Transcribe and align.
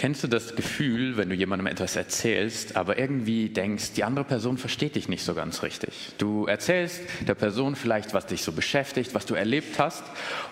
Kennst 0.00 0.24
du 0.24 0.28
das 0.28 0.56
Gefühl, 0.56 1.18
wenn 1.18 1.28
du 1.28 1.34
jemandem 1.34 1.66
etwas 1.66 1.94
erzählst, 1.94 2.74
aber 2.74 2.98
irgendwie 2.98 3.50
denkst, 3.50 3.92
die 3.96 4.02
andere 4.02 4.24
Person 4.24 4.56
versteht 4.56 4.94
dich 4.94 5.10
nicht 5.10 5.22
so 5.22 5.34
ganz 5.34 5.62
richtig? 5.62 5.92
Du 6.16 6.46
erzählst 6.46 7.02
der 7.28 7.34
Person 7.34 7.76
vielleicht, 7.76 8.14
was 8.14 8.24
dich 8.24 8.40
so 8.40 8.52
beschäftigt, 8.52 9.14
was 9.14 9.26
du 9.26 9.34
erlebt 9.34 9.78
hast, 9.78 10.02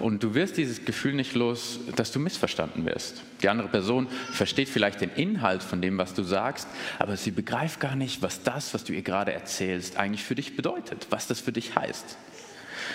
und 0.01 0.23
du 0.23 0.35
wirst 0.35 0.59
dieses 0.59 0.85
Gefühl 0.85 1.15
nicht 1.15 1.35
los, 1.35 1.81
dass 1.97 2.13
du 2.13 2.19
missverstanden 2.19 2.85
wirst. 2.85 3.23
Die 3.41 3.49
andere 3.49 3.69
Person 3.69 4.09
versteht 4.33 4.69
vielleicht 4.69 5.01
den 5.01 5.13
Inhalt 5.13 5.62
von 5.62 5.80
dem, 5.80 5.96
was 5.96 6.12
du 6.12 6.25
sagst, 6.25 6.69
aber 6.99 7.17
sie 7.17 7.30
begreift 7.30 7.80
gar 7.80 7.96
nicht, 7.96 8.21
was 8.21 8.43
das, 8.43 8.75
was 8.75 8.85
du 8.85 8.93
ihr 8.93 9.01
gerade 9.01 9.33
erzählst, 9.33 9.96
eigentlich 9.96 10.25
für 10.25 10.35
dich 10.35 10.57
bedeutet, 10.57 11.07
was 11.09 11.27
das 11.27 11.41
für 11.41 11.53
dich 11.53 11.75
heißt. 11.75 12.19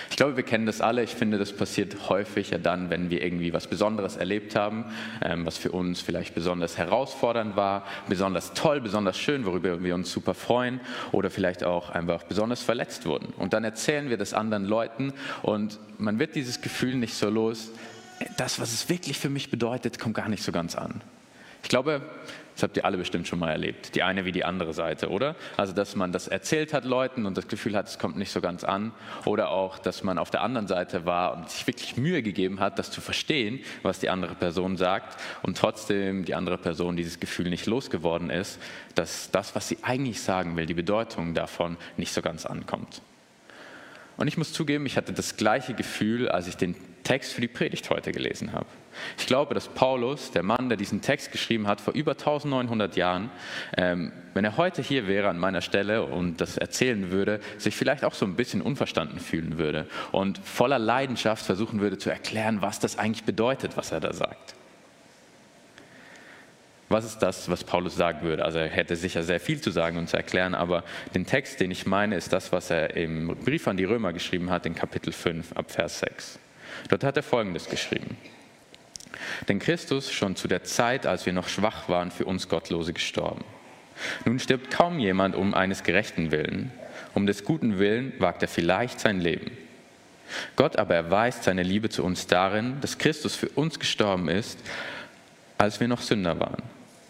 Ich 0.09 0.15
glaube, 0.15 0.35
wir 0.35 0.43
kennen 0.43 0.65
das 0.65 0.81
alle. 0.81 1.03
Ich 1.03 1.15
finde, 1.15 1.37
das 1.37 1.53
passiert 1.53 2.09
häufiger 2.09 2.59
dann, 2.59 2.89
wenn 2.89 3.09
wir 3.09 3.21
irgendwie 3.21 3.53
was 3.53 3.67
Besonderes 3.67 4.17
erlebt 4.17 4.55
haben, 4.55 4.85
ähm, 5.21 5.45
was 5.45 5.57
für 5.57 5.71
uns 5.71 6.01
vielleicht 6.01 6.35
besonders 6.35 6.77
herausfordernd 6.77 7.55
war, 7.55 7.85
besonders 8.07 8.53
toll, 8.53 8.81
besonders 8.81 9.17
schön, 9.17 9.45
worüber 9.45 9.83
wir 9.83 9.95
uns 9.95 10.11
super 10.11 10.33
freuen 10.33 10.79
oder 11.11 11.29
vielleicht 11.29 11.63
auch 11.63 11.89
einfach 11.89 12.23
besonders 12.23 12.61
verletzt 12.61 13.05
wurden. 13.05 13.33
Und 13.37 13.53
dann 13.53 13.63
erzählen 13.63 14.09
wir 14.09 14.17
das 14.17 14.33
anderen 14.33 14.65
Leuten 14.65 15.13
und 15.41 15.79
man 15.97 16.19
wird 16.19 16.35
dieses 16.35 16.61
Gefühl 16.61 16.95
nicht 16.95 17.15
so 17.15 17.29
los, 17.29 17.71
das, 18.37 18.59
was 18.59 18.73
es 18.73 18.89
wirklich 18.89 19.17
für 19.17 19.29
mich 19.29 19.49
bedeutet, 19.49 19.99
kommt 19.99 20.15
gar 20.15 20.29
nicht 20.29 20.43
so 20.43 20.51
ganz 20.51 20.75
an. 20.75 21.01
Ich 21.63 21.69
glaube, 21.69 22.01
das 22.53 22.63
habt 22.63 22.77
ihr 22.77 22.85
alle 22.85 22.97
bestimmt 22.97 23.27
schon 23.27 23.39
mal 23.39 23.51
erlebt, 23.51 23.95
die 23.95 24.03
eine 24.03 24.25
wie 24.25 24.31
die 24.31 24.45
andere 24.45 24.73
Seite, 24.73 25.09
oder? 25.09 25.35
Also, 25.57 25.73
dass 25.73 25.95
man 25.95 26.11
das 26.11 26.27
erzählt 26.27 26.73
hat 26.73 26.85
Leuten 26.85 27.25
und 27.25 27.37
das 27.37 27.47
Gefühl 27.47 27.75
hat, 27.75 27.87
es 27.87 27.97
kommt 27.97 28.15
nicht 28.17 28.31
so 28.31 28.41
ganz 28.41 28.63
an. 28.63 28.91
Oder 29.25 29.49
auch, 29.49 29.79
dass 29.79 30.03
man 30.03 30.17
auf 30.17 30.29
der 30.29 30.41
anderen 30.41 30.67
Seite 30.67 31.05
war 31.05 31.35
und 31.35 31.49
sich 31.49 31.65
wirklich 31.65 31.97
Mühe 31.97 32.21
gegeben 32.21 32.59
hat, 32.59 32.77
das 32.77 32.91
zu 32.91 33.01
verstehen, 33.01 33.59
was 33.81 33.99
die 33.99 34.09
andere 34.09 34.35
Person 34.35 34.77
sagt 34.77 35.19
und 35.41 35.57
trotzdem 35.57 36.25
die 36.25 36.35
andere 36.35 36.57
Person 36.57 36.95
dieses 36.95 37.19
Gefühl 37.19 37.49
nicht 37.49 37.65
losgeworden 37.65 38.29
ist, 38.29 38.59
dass 38.95 39.31
das, 39.31 39.55
was 39.55 39.67
sie 39.67 39.79
eigentlich 39.81 40.21
sagen 40.21 40.55
will, 40.55 40.65
die 40.65 40.73
Bedeutung 40.73 41.33
davon 41.33 41.77
nicht 41.97 42.13
so 42.13 42.21
ganz 42.21 42.45
ankommt. 42.45 43.01
Und 44.15 44.27
ich 44.27 44.37
muss 44.37 44.53
zugeben, 44.53 44.85
ich 44.85 44.95
hatte 44.95 45.11
das 45.11 45.37
gleiche 45.37 45.73
Gefühl, 45.73 46.29
als 46.29 46.47
ich 46.47 46.55
den 46.55 46.75
Text 47.03 47.33
für 47.33 47.41
die 47.41 47.47
Predigt 47.47 47.89
heute 47.89 48.11
gelesen 48.11 48.53
habe. 48.53 48.67
Ich 49.17 49.27
glaube, 49.27 49.53
dass 49.53 49.67
Paulus, 49.67 50.31
der 50.31 50.43
Mann, 50.43 50.69
der 50.69 50.77
diesen 50.77 51.01
Text 51.01 51.31
geschrieben 51.31 51.67
hat, 51.67 51.81
vor 51.81 51.93
über 51.93 52.11
1900 52.11 52.95
Jahren, 52.95 53.29
ähm, 53.77 54.11
wenn 54.33 54.45
er 54.45 54.57
heute 54.57 54.81
hier 54.81 55.07
wäre 55.07 55.29
an 55.29 55.37
meiner 55.37 55.61
Stelle 55.61 56.03
und 56.03 56.41
das 56.41 56.57
erzählen 56.57 57.11
würde, 57.11 57.39
sich 57.57 57.75
vielleicht 57.75 58.03
auch 58.03 58.13
so 58.13 58.25
ein 58.25 58.35
bisschen 58.35 58.61
unverstanden 58.61 59.19
fühlen 59.19 59.57
würde 59.57 59.87
und 60.11 60.39
voller 60.39 60.79
Leidenschaft 60.79 61.45
versuchen 61.45 61.79
würde 61.79 61.97
zu 61.97 62.09
erklären, 62.09 62.61
was 62.61 62.79
das 62.79 62.97
eigentlich 62.97 63.23
bedeutet, 63.23 63.77
was 63.77 63.91
er 63.91 63.99
da 63.99 64.13
sagt. 64.13 64.55
Was 66.93 67.05
ist 67.05 67.19
das, 67.19 67.49
was 67.49 67.63
Paulus 67.63 67.95
sagen 67.95 68.21
würde? 68.21 68.45
Also 68.45 68.59
er 68.59 68.67
hätte 68.67 68.95
sicher 68.95 69.23
sehr 69.23 69.39
viel 69.39 69.59
zu 69.59 69.71
sagen 69.71 69.97
und 69.97 70.09
zu 70.09 70.15
erklären, 70.15 70.53
aber 70.53 70.83
den 71.15 71.25
Text, 71.25 71.59
den 71.59 71.71
ich 71.71 71.87
meine, 71.87 72.15
ist 72.15 72.31
das, 72.31 72.51
was 72.51 72.69
er 72.69 72.95
im 72.95 73.35
Brief 73.43 73.67
an 73.67 73.77
die 73.77 73.85
Römer 73.85 74.13
geschrieben 74.13 74.51
hat, 74.51 74.67
in 74.67 74.75
Kapitel 74.75 75.11
5 75.11 75.53
ab 75.53 75.71
Vers 75.71 76.01
6. 76.01 76.37
Dort 76.89 77.03
hat 77.03 77.17
er 77.17 77.23
Folgendes 77.23 77.67
geschrieben. 77.67 78.15
Denn 79.47 79.59
Christus 79.59 80.11
schon 80.11 80.35
zu 80.35 80.47
der 80.47 80.63
Zeit, 80.63 81.05
als 81.05 81.25
wir 81.25 81.33
noch 81.33 81.47
schwach 81.47 81.89
waren, 81.89 82.11
für 82.11 82.25
uns 82.25 82.49
Gottlose 82.49 82.93
gestorben. 82.93 83.43
Nun 84.25 84.39
stirbt 84.39 84.71
kaum 84.71 84.99
jemand 84.99 85.35
um 85.35 85.53
eines 85.53 85.83
gerechten 85.83 86.31
Willen. 86.31 86.71
Um 87.13 87.25
des 87.25 87.43
guten 87.43 87.79
Willen 87.79 88.13
wagt 88.19 88.41
er 88.41 88.47
vielleicht 88.47 88.99
sein 88.99 89.19
Leben. 89.19 89.51
Gott 90.55 90.77
aber 90.77 90.95
erweist 90.95 91.43
seine 91.43 91.63
Liebe 91.63 91.89
zu 91.89 92.03
uns 92.03 92.27
darin, 92.27 92.77
dass 92.81 92.97
Christus 92.97 93.35
für 93.35 93.49
uns 93.49 93.79
gestorben 93.79 94.29
ist, 94.29 94.59
als 95.57 95.79
wir 95.79 95.87
noch 95.87 96.01
Sünder 96.01 96.39
waren. 96.39 96.63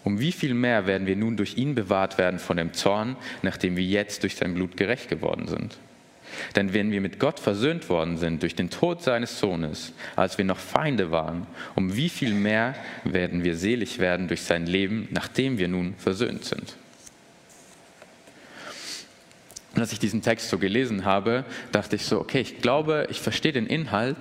Um 0.03 0.19
wie 0.19 0.33
viel 0.33 0.53
mehr 0.53 0.85
werden 0.85 1.07
wir 1.07 1.15
nun 1.15 1.37
durch 1.37 1.57
ihn 1.57 1.75
bewahrt 1.75 2.17
werden 2.17 2.39
von 2.39 2.57
dem 2.57 2.73
Zorn, 2.73 3.15
nachdem 3.41 3.77
wir 3.77 3.83
jetzt 3.83 4.23
durch 4.23 4.35
sein 4.35 4.53
Blut 4.53 4.75
gerecht 4.75 5.09
geworden 5.09 5.47
sind? 5.47 5.77
Denn 6.55 6.73
wenn 6.73 6.91
wir 6.91 7.01
mit 7.01 7.19
Gott 7.19 7.39
versöhnt 7.39 7.89
worden 7.89 8.17
sind 8.17 8.41
durch 8.41 8.55
den 8.55 8.69
Tod 8.69 9.01
seines 9.01 9.39
Sohnes, 9.39 9.93
als 10.15 10.37
wir 10.37 10.45
noch 10.45 10.59
Feinde 10.59 11.11
waren, 11.11 11.47
um 11.75 11.95
wie 11.95 12.09
viel 12.09 12.33
mehr 12.33 12.75
werden 13.03 13.43
wir 13.43 13.55
selig 13.55 13.99
werden 13.99 14.27
durch 14.27 14.43
sein 14.43 14.65
Leben, 14.65 15.07
nachdem 15.11 15.57
wir 15.57 15.67
nun 15.67 15.95
versöhnt 15.97 16.45
sind. 16.45 16.75
Und 19.75 19.81
als 19.81 19.91
ich 19.91 19.99
diesen 19.99 20.21
Text 20.21 20.49
so 20.49 20.59
gelesen 20.59 21.03
habe, 21.03 21.45
dachte 21.71 21.95
ich 21.95 22.05
so, 22.05 22.19
okay, 22.19 22.41
ich 22.41 22.61
glaube, 22.61 23.07
ich 23.09 23.19
verstehe 23.19 23.51
den 23.51 23.65
Inhalt, 23.65 24.17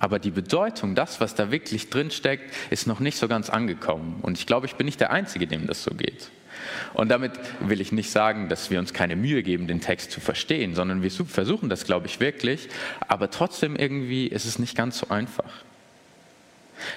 aber 0.00 0.20
die 0.20 0.30
Bedeutung, 0.30 0.94
das, 0.94 1.20
was 1.20 1.34
da 1.34 1.50
wirklich 1.50 1.90
drin 1.90 2.12
steckt, 2.12 2.54
ist 2.70 2.86
noch 2.86 3.00
nicht 3.00 3.18
so 3.18 3.26
ganz 3.26 3.50
angekommen. 3.50 4.20
Und 4.22 4.38
ich 4.38 4.46
glaube, 4.46 4.66
ich 4.66 4.76
bin 4.76 4.84
nicht 4.84 5.00
der 5.00 5.10
Einzige, 5.10 5.48
dem 5.48 5.66
das 5.66 5.82
so 5.82 5.90
geht. 5.90 6.30
Und 6.94 7.08
damit 7.08 7.32
will 7.60 7.80
ich 7.80 7.90
nicht 7.90 8.10
sagen, 8.10 8.48
dass 8.48 8.70
wir 8.70 8.78
uns 8.78 8.94
keine 8.94 9.16
Mühe 9.16 9.42
geben, 9.42 9.66
den 9.66 9.80
Text 9.80 10.12
zu 10.12 10.20
verstehen, 10.20 10.76
sondern 10.76 11.02
wir 11.02 11.10
versuchen 11.10 11.68
das, 11.68 11.84
glaube 11.84 12.06
ich, 12.06 12.20
wirklich. 12.20 12.68
Aber 13.08 13.30
trotzdem 13.30 13.74
irgendwie 13.74 14.28
ist 14.28 14.44
es 14.44 14.60
nicht 14.60 14.76
ganz 14.76 14.98
so 14.98 15.08
einfach. 15.08 15.64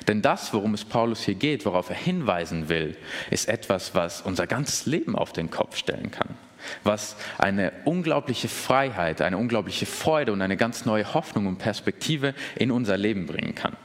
Denn 0.07 0.21
das, 0.21 0.53
worum 0.53 0.75
es 0.75 0.85
Paulus 0.85 1.23
hier 1.23 1.33
geht, 1.33 1.65
worauf 1.65 1.89
er 1.89 1.95
hinweisen 1.95 2.69
will, 2.69 2.95
ist 3.31 3.49
etwas, 3.49 3.95
was 3.95 4.21
unser 4.21 4.45
ganzes 4.45 4.85
Leben 4.85 5.15
auf 5.15 5.33
den 5.33 5.49
Kopf 5.49 5.75
stellen 5.75 6.11
kann. 6.11 6.35
Was 6.83 7.15
eine 7.37 7.71
unglaubliche 7.85 8.47
Freiheit, 8.47 9.21
eine 9.21 9.37
unglaubliche 9.37 9.85
Freude 9.85 10.31
und 10.31 10.41
eine 10.41 10.57
ganz 10.57 10.85
neue 10.85 11.13
Hoffnung 11.13 11.47
und 11.47 11.57
Perspektive 11.57 12.33
in 12.55 12.71
unser 12.71 12.97
Leben 12.97 13.25
bringen 13.25 13.55
kann. 13.55 13.75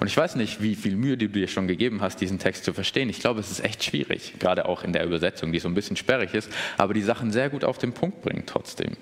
Und 0.00 0.06
ich 0.06 0.16
weiß 0.16 0.36
nicht, 0.36 0.62
wie 0.62 0.74
viel 0.74 0.96
Mühe 0.96 1.18
du 1.18 1.28
dir 1.28 1.46
schon 1.46 1.68
gegeben 1.68 2.00
hast, 2.00 2.22
diesen 2.22 2.38
Text 2.38 2.64
zu 2.64 2.72
verstehen. 2.72 3.10
Ich 3.10 3.20
glaube, 3.20 3.40
es 3.40 3.50
ist 3.50 3.62
echt 3.62 3.84
schwierig, 3.84 4.34
gerade 4.38 4.66
auch 4.66 4.82
in 4.82 4.94
der 4.94 5.04
Übersetzung, 5.04 5.52
die 5.52 5.58
so 5.58 5.68
ein 5.68 5.74
bisschen 5.74 5.96
sperrig 5.96 6.32
ist, 6.32 6.50
aber 6.78 6.94
die 6.94 7.02
Sachen 7.02 7.30
sehr 7.30 7.50
gut 7.50 7.64
auf 7.64 7.76
den 7.76 7.92
Punkt 7.92 8.22
bringt 8.22 8.46
trotzdem. 8.46 8.96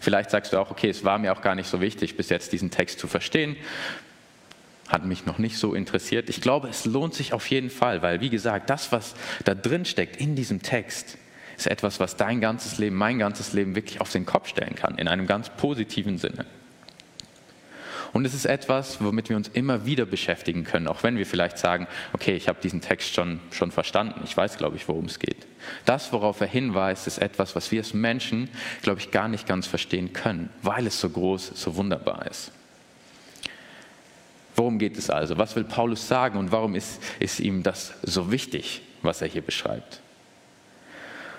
Vielleicht 0.00 0.30
sagst 0.30 0.52
du 0.52 0.58
auch, 0.58 0.72
okay, 0.72 0.90
es 0.90 1.04
war 1.04 1.18
mir 1.18 1.32
auch 1.32 1.42
gar 1.42 1.54
nicht 1.54 1.68
so 1.68 1.80
wichtig, 1.80 2.16
bis 2.16 2.28
jetzt 2.28 2.52
diesen 2.52 2.72
Text 2.72 2.98
zu 2.98 3.06
verstehen. 3.06 3.56
Hat 4.88 5.04
mich 5.04 5.26
noch 5.26 5.38
nicht 5.38 5.58
so 5.58 5.74
interessiert. 5.74 6.28
Ich 6.28 6.40
glaube, 6.40 6.68
es 6.68 6.84
lohnt 6.84 7.14
sich 7.14 7.32
auf 7.32 7.50
jeden 7.50 7.70
Fall, 7.70 8.02
weil, 8.02 8.20
wie 8.20 8.30
gesagt, 8.30 8.70
das, 8.70 8.92
was 8.92 9.14
da 9.44 9.54
drin 9.54 9.84
steckt 9.84 10.16
in 10.16 10.36
diesem 10.36 10.62
Text, 10.62 11.18
ist 11.56 11.66
etwas, 11.66 12.00
was 12.00 12.16
dein 12.16 12.40
ganzes 12.40 12.78
Leben, 12.78 12.96
mein 12.96 13.18
ganzes 13.18 13.52
Leben 13.52 13.74
wirklich 13.74 14.00
auf 14.00 14.12
den 14.12 14.26
Kopf 14.26 14.48
stellen 14.48 14.74
kann, 14.74 14.98
in 14.98 15.08
einem 15.08 15.26
ganz 15.26 15.50
positiven 15.50 16.18
Sinne. 16.18 16.46
Und 18.12 18.24
es 18.24 18.32
ist 18.32 18.46
etwas, 18.46 19.02
womit 19.02 19.28
wir 19.28 19.36
uns 19.36 19.48
immer 19.48 19.84
wieder 19.84 20.06
beschäftigen 20.06 20.64
können, 20.64 20.86
auch 20.86 21.02
wenn 21.02 21.18
wir 21.18 21.26
vielleicht 21.26 21.58
sagen, 21.58 21.86
okay, 22.12 22.34
ich 22.34 22.48
habe 22.48 22.58
diesen 22.62 22.80
Text 22.80 23.14
schon, 23.14 23.40
schon 23.50 23.70
verstanden, 23.70 24.22
ich 24.24 24.34
weiß, 24.34 24.56
glaube 24.56 24.76
ich, 24.76 24.88
worum 24.88 25.04
es 25.04 25.18
geht. 25.18 25.46
Das, 25.84 26.12
worauf 26.12 26.40
er 26.40 26.46
hinweist, 26.46 27.06
ist 27.06 27.18
etwas, 27.18 27.56
was 27.56 27.72
wir 27.72 27.80
als 27.80 27.92
Menschen, 27.92 28.48
glaube 28.82 29.00
ich, 29.00 29.10
gar 29.10 29.28
nicht 29.28 29.46
ganz 29.46 29.66
verstehen 29.66 30.12
können, 30.12 30.48
weil 30.62 30.86
es 30.86 30.98
so 30.98 31.10
groß, 31.10 31.52
so 31.54 31.76
wunderbar 31.76 32.26
ist. 32.26 32.52
Worum 34.56 34.78
geht 34.78 34.96
es 34.96 35.10
also? 35.10 35.36
Was 35.38 35.54
will 35.54 35.64
Paulus 35.64 36.08
sagen 36.08 36.38
und 36.38 36.50
warum 36.50 36.74
ist, 36.74 37.02
ist 37.20 37.40
ihm 37.40 37.62
das 37.62 37.92
so 38.02 38.32
wichtig, 38.32 38.82
was 39.02 39.20
er 39.20 39.28
hier 39.28 39.42
beschreibt? 39.42 40.00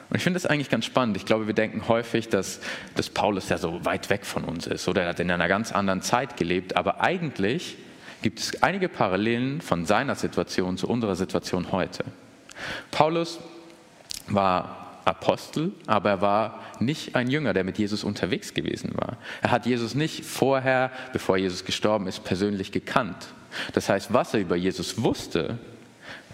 Und 0.09 0.15
ich 0.15 0.23
finde 0.23 0.39
das 0.39 0.45
eigentlich 0.45 0.69
ganz 0.69 0.85
spannend. 0.85 1.17
Ich 1.17 1.25
glaube, 1.25 1.47
wir 1.47 1.53
denken 1.53 1.87
häufig, 1.87 2.29
dass, 2.29 2.61
dass 2.95 3.09
Paulus 3.09 3.49
ja 3.49 3.57
so 3.57 3.83
weit 3.83 4.09
weg 4.09 4.25
von 4.25 4.45
uns 4.45 4.65
ist 4.67 4.87
oder 4.87 5.01
er 5.01 5.09
hat 5.09 5.19
in 5.19 5.29
einer 5.29 5.47
ganz 5.49 5.73
anderen 5.73 6.01
Zeit 6.01 6.37
gelebt. 6.37 6.77
Aber 6.77 7.01
eigentlich 7.01 7.75
gibt 8.21 8.39
es 8.39 8.63
einige 8.63 8.87
Parallelen 8.87 9.59
von 9.61 9.85
seiner 9.85 10.15
Situation 10.15 10.77
zu 10.77 10.87
unserer 10.87 11.15
Situation 11.15 11.71
heute. 11.71 12.05
Paulus 12.91 13.39
war 14.27 14.86
Apostel, 15.07 15.71
aber 15.85 16.09
er 16.09 16.21
war 16.21 16.63
nicht 16.79 17.15
ein 17.15 17.29
Jünger, 17.29 17.53
der 17.53 17.63
mit 17.63 17.77
Jesus 17.77 18.03
unterwegs 18.03 18.53
gewesen 18.53 18.91
war. 18.95 19.17
Er 19.41 19.51
hat 19.51 19.65
Jesus 19.65 19.95
nicht 19.95 20.25
vorher, 20.25 20.91
bevor 21.13 21.37
Jesus 21.37 21.65
gestorben 21.65 22.07
ist, 22.07 22.23
persönlich 22.23 22.71
gekannt. 22.71 23.27
Das 23.73 23.89
heißt, 23.89 24.13
was 24.13 24.33
er 24.33 24.41
über 24.41 24.55
Jesus 24.55 25.01
wusste, 25.01 25.57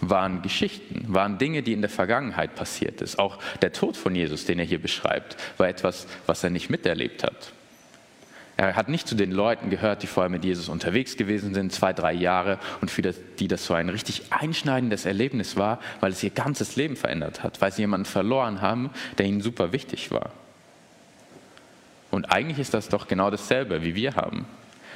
waren 0.00 0.42
Geschichten, 0.42 1.06
waren 1.08 1.38
Dinge, 1.38 1.62
die 1.62 1.72
in 1.72 1.80
der 1.80 1.90
Vergangenheit 1.90 2.54
passiert 2.54 3.00
ist. 3.00 3.18
Auch 3.18 3.38
der 3.62 3.72
Tod 3.72 3.96
von 3.96 4.14
Jesus, 4.14 4.44
den 4.44 4.58
er 4.58 4.64
hier 4.64 4.80
beschreibt, 4.80 5.36
war 5.56 5.68
etwas, 5.68 6.06
was 6.26 6.44
er 6.44 6.50
nicht 6.50 6.70
miterlebt 6.70 7.24
hat. 7.24 7.52
Er 8.56 8.76
hat 8.76 8.88
nicht 8.88 9.08
zu 9.08 9.16
den 9.16 9.32
Leuten 9.32 9.68
gehört, 9.68 10.02
die 10.02 10.06
vorher 10.06 10.30
mit 10.30 10.44
Jesus 10.44 10.68
unterwegs 10.68 11.16
gewesen 11.16 11.54
sind, 11.54 11.72
zwei, 11.72 11.92
drei 11.92 12.12
Jahre, 12.12 12.58
und 12.80 12.90
für 12.90 13.02
die 13.02 13.48
das 13.48 13.66
so 13.66 13.74
ein 13.74 13.88
richtig 13.88 14.22
einschneidendes 14.30 15.06
Erlebnis 15.06 15.56
war, 15.56 15.80
weil 16.00 16.12
es 16.12 16.22
ihr 16.22 16.30
ganzes 16.30 16.76
Leben 16.76 16.94
verändert 16.94 17.42
hat, 17.42 17.60
weil 17.60 17.72
sie 17.72 17.82
jemanden 17.82 18.06
verloren 18.06 18.60
haben, 18.60 18.90
der 19.18 19.26
ihnen 19.26 19.40
super 19.40 19.72
wichtig 19.72 20.12
war. 20.12 20.30
Und 22.12 22.26
eigentlich 22.26 22.60
ist 22.60 22.74
das 22.74 22.88
doch 22.88 23.08
genau 23.08 23.28
dasselbe, 23.30 23.82
wie 23.82 23.96
wir 23.96 24.14
haben. 24.14 24.46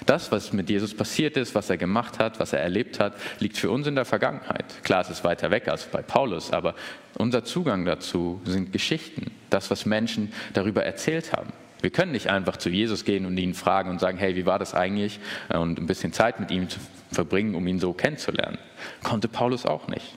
Das, 0.07 0.31
was 0.31 0.53
mit 0.53 0.71
Jesus 0.71 0.95
passiert 0.95 1.37
ist, 1.37 1.57
was 1.57 1.69
er 1.69 1.77
gemacht 1.77 2.21
hat, 2.21 2.39
was 2.39 2.53
er 2.53 2.61
erlebt 2.61 3.01
hat, 3.01 3.15
liegt 3.41 3.57
für 3.59 3.73
uns 3.73 3.89
in 3.89 3.97
der 3.97 4.05
Vergangenheit. 4.05 4.65
Klar, 4.85 5.01
es 5.01 5.11
ist 5.11 5.25
weiter 5.25 5.51
weg 5.51 5.67
als 5.67 5.87
bei 5.87 6.03
Paulus, 6.03 6.53
aber 6.53 6.77
unser 7.17 7.43
Zugang 7.43 7.85
dazu 7.85 8.41
sind 8.45 8.73
Geschichten, 8.73 9.33
das, 9.51 9.69
was 9.73 9.85
Menschen 9.85 10.33
darüber 10.53 10.85
erzählt 10.85 11.33
haben. 11.33 11.53
Wir 11.81 11.91
können 11.91 12.13
nicht 12.13 12.29
einfach 12.29 12.57
zu 12.57 12.71
Jesus 12.71 13.05
gehen 13.05 13.27
und 13.27 13.37
ihn 13.39 13.55
fragen 13.55 13.91
und 13.91 14.01
sagen, 14.01 14.19
hey, 14.19 14.37
wie 14.37 14.47
war 14.47 14.59
das 14.59 14.75
eigentlich? 14.75 15.21
Und 15.49 15.79
ein 15.79 15.87
bisschen 15.87 16.13
Zeit 16.13 16.41
mit 16.41 16.51
ihm 16.51 16.69
zu 16.69 16.81
verbringen, 17.13 17.55
um 17.55 17.67
ihn 17.67 17.79
so 17.79 17.93
kennenzulernen. 17.93 18.59
Konnte 19.03 19.29
Paulus 19.29 19.65
auch 19.67 19.89
nicht. 19.89 20.15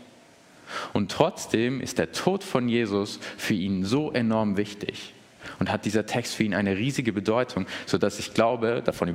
Und 0.93 1.11
trotzdem 1.11 1.81
ist 1.81 1.97
der 1.97 2.11
Tod 2.11 2.43
von 2.43 2.67
Jesus 2.67 3.19
für 3.37 3.53
ihn 3.53 3.83
so 3.83 4.11
enorm 4.11 4.57
wichtig 4.57 5.13
und 5.59 5.71
hat 5.71 5.85
dieser 5.85 6.05
Text 6.05 6.35
für 6.35 6.43
ihn 6.43 6.53
eine 6.53 6.77
riesige 6.77 7.13
Bedeutung, 7.13 7.65
sodass 7.85 8.19
ich 8.19 8.33
glaube 8.33 8.81
davon 8.83 9.13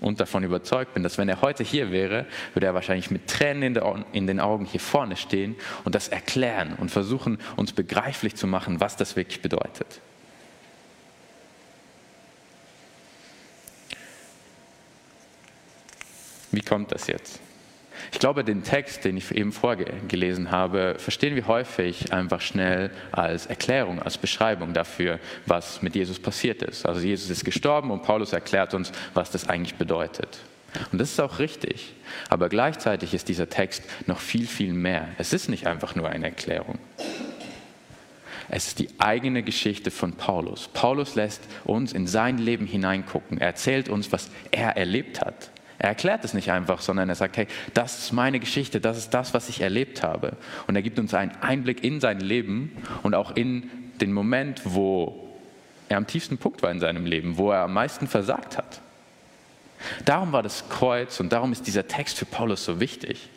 und 0.00 0.20
davon 0.20 0.44
überzeugt 0.44 0.94
bin, 0.94 1.02
dass 1.02 1.18
wenn 1.18 1.28
er 1.28 1.40
heute 1.40 1.64
hier 1.64 1.90
wäre, 1.90 2.26
würde 2.54 2.66
er 2.66 2.74
wahrscheinlich 2.74 3.10
mit 3.10 3.26
Tränen 3.26 3.76
in 4.12 4.26
den 4.26 4.40
Augen 4.40 4.64
hier 4.64 4.80
vorne 4.80 5.16
stehen 5.16 5.56
und 5.84 5.94
das 5.94 6.08
erklären 6.08 6.74
und 6.78 6.90
versuchen, 6.90 7.38
uns 7.56 7.72
begreiflich 7.72 8.34
zu 8.34 8.46
machen, 8.46 8.80
was 8.80 8.96
das 8.96 9.16
wirklich 9.16 9.40
bedeutet. 9.40 10.00
Wie 16.52 16.60
kommt 16.60 16.92
das 16.92 17.06
jetzt? 17.06 17.40
Ich 18.10 18.18
glaube, 18.18 18.44
den 18.44 18.62
Text, 18.62 19.04
den 19.04 19.16
ich 19.16 19.30
eben 19.32 19.52
vorgelesen 19.52 20.50
habe, 20.50 20.96
verstehen 20.98 21.36
wir 21.36 21.46
häufig 21.46 22.12
einfach 22.12 22.40
schnell 22.40 22.90
als 23.12 23.46
Erklärung, 23.46 24.00
als 24.00 24.18
Beschreibung 24.18 24.72
dafür, 24.72 25.18
was 25.46 25.82
mit 25.82 25.94
Jesus 25.94 26.18
passiert 26.18 26.62
ist. 26.62 26.86
Also 26.86 27.00
Jesus 27.00 27.30
ist 27.30 27.44
gestorben 27.44 27.90
und 27.90 28.02
Paulus 28.02 28.32
erklärt 28.32 28.74
uns, 28.74 28.92
was 29.14 29.30
das 29.30 29.48
eigentlich 29.48 29.76
bedeutet. 29.76 30.38
Und 30.90 31.00
das 31.00 31.10
ist 31.10 31.20
auch 31.20 31.38
richtig. 31.38 31.94
Aber 32.28 32.48
gleichzeitig 32.48 33.14
ist 33.14 33.28
dieser 33.28 33.48
Text 33.48 33.82
noch 34.06 34.18
viel, 34.18 34.46
viel 34.46 34.72
mehr. 34.72 35.08
Es 35.18 35.32
ist 35.32 35.48
nicht 35.48 35.66
einfach 35.66 35.94
nur 35.94 36.08
eine 36.08 36.26
Erklärung. 36.26 36.78
Es 38.48 38.68
ist 38.68 38.78
die 38.78 38.88
eigene 38.98 39.42
Geschichte 39.42 39.90
von 39.90 40.14
Paulus. 40.14 40.68
Paulus 40.72 41.14
lässt 41.14 41.42
uns 41.64 41.92
in 41.92 42.06
sein 42.06 42.38
Leben 42.38 42.66
hineingucken. 42.66 43.38
Er 43.38 43.48
erzählt 43.48 43.88
uns, 43.88 44.12
was 44.12 44.30
er 44.50 44.76
erlebt 44.76 45.20
hat. 45.20 45.50
Er 45.78 45.88
erklärt 45.88 46.24
es 46.24 46.34
nicht 46.34 46.50
einfach, 46.50 46.80
sondern 46.80 47.08
er 47.08 47.14
sagt, 47.14 47.36
hey, 47.36 47.46
das 47.74 47.98
ist 47.98 48.12
meine 48.12 48.40
Geschichte, 48.40 48.80
das 48.80 48.98
ist 48.98 49.10
das, 49.10 49.34
was 49.34 49.48
ich 49.48 49.60
erlebt 49.60 50.02
habe. 50.02 50.36
Und 50.66 50.76
er 50.76 50.82
gibt 50.82 50.98
uns 50.98 51.14
einen 51.14 51.32
Einblick 51.40 51.82
in 51.82 52.00
sein 52.00 52.20
Leben 52.20 52.76
und 53.02 53.14
auch 53.14 53.34
in 53.34 53.70
den 54.00 54.12
Moment, 54.12 54.62
wo 54.64 55.28
er 55.88 55.96
am 55.96 56.06
tiefsten 56.06 56.38
Punkt 56.38 56.62
war 56.62 56.70
in 56.70 56.80
seinem 56.80 57.06
Leben, 57.06 57.36
wo 57.36 57.50
er 57.50 57.60
am 57.62 57.72
meisten 57.72 58.06
versagt 58.06 58.56
hat. 58.56 58.80
Darum 60.04 60.32
war 60.32 60.42
das 60.42 60.68
Kreuz 60.68 61.20
und 61.20 61.32
darum 61.32 61.52
ist 61.52 61.66
dieser 61.66 61.88
Text 61.88 62.18
für 62.18 62.26
Paulus 62.26 62.64
so 62.64 62.80
wichtig. 62.80 63.28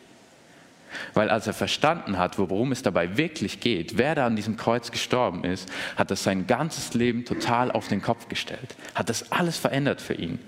Weil 1.14 1.30
als 1.30 1.46
er 1.46 1.52
verstanden 1.52 2.18
hat, 2.18 2.38
worum 2.38 2.72
es 2.72 2.82
dabei 2.82 3.16
wirklich 3.16 3.60
geht, 3.60 3.98
wer 3.98 4.14
da 4.14 4.26
an 4.26 4.36
diesem 4.36 4.56
Kreuz 4.56 4.90
gestorben 4.90 5.44
ist, 5.44 5.70
hat 5.96 6.10
das 6.10 6.22
sein 6.22 6.46
ganzes 6.46 6.94
Leben 6.94 7.24
total 7.24 7.70
auf 7.70 7.88
den 7.88 8.00
Kopf 8.00 8.28
gestellt, 8.28 8.76
hat 8.94 9.08
das 9.08 9.32
alles 9.32 9.58
verändert 9.58 10.00
für 10.00 10.14
ihn. 10.14 10.38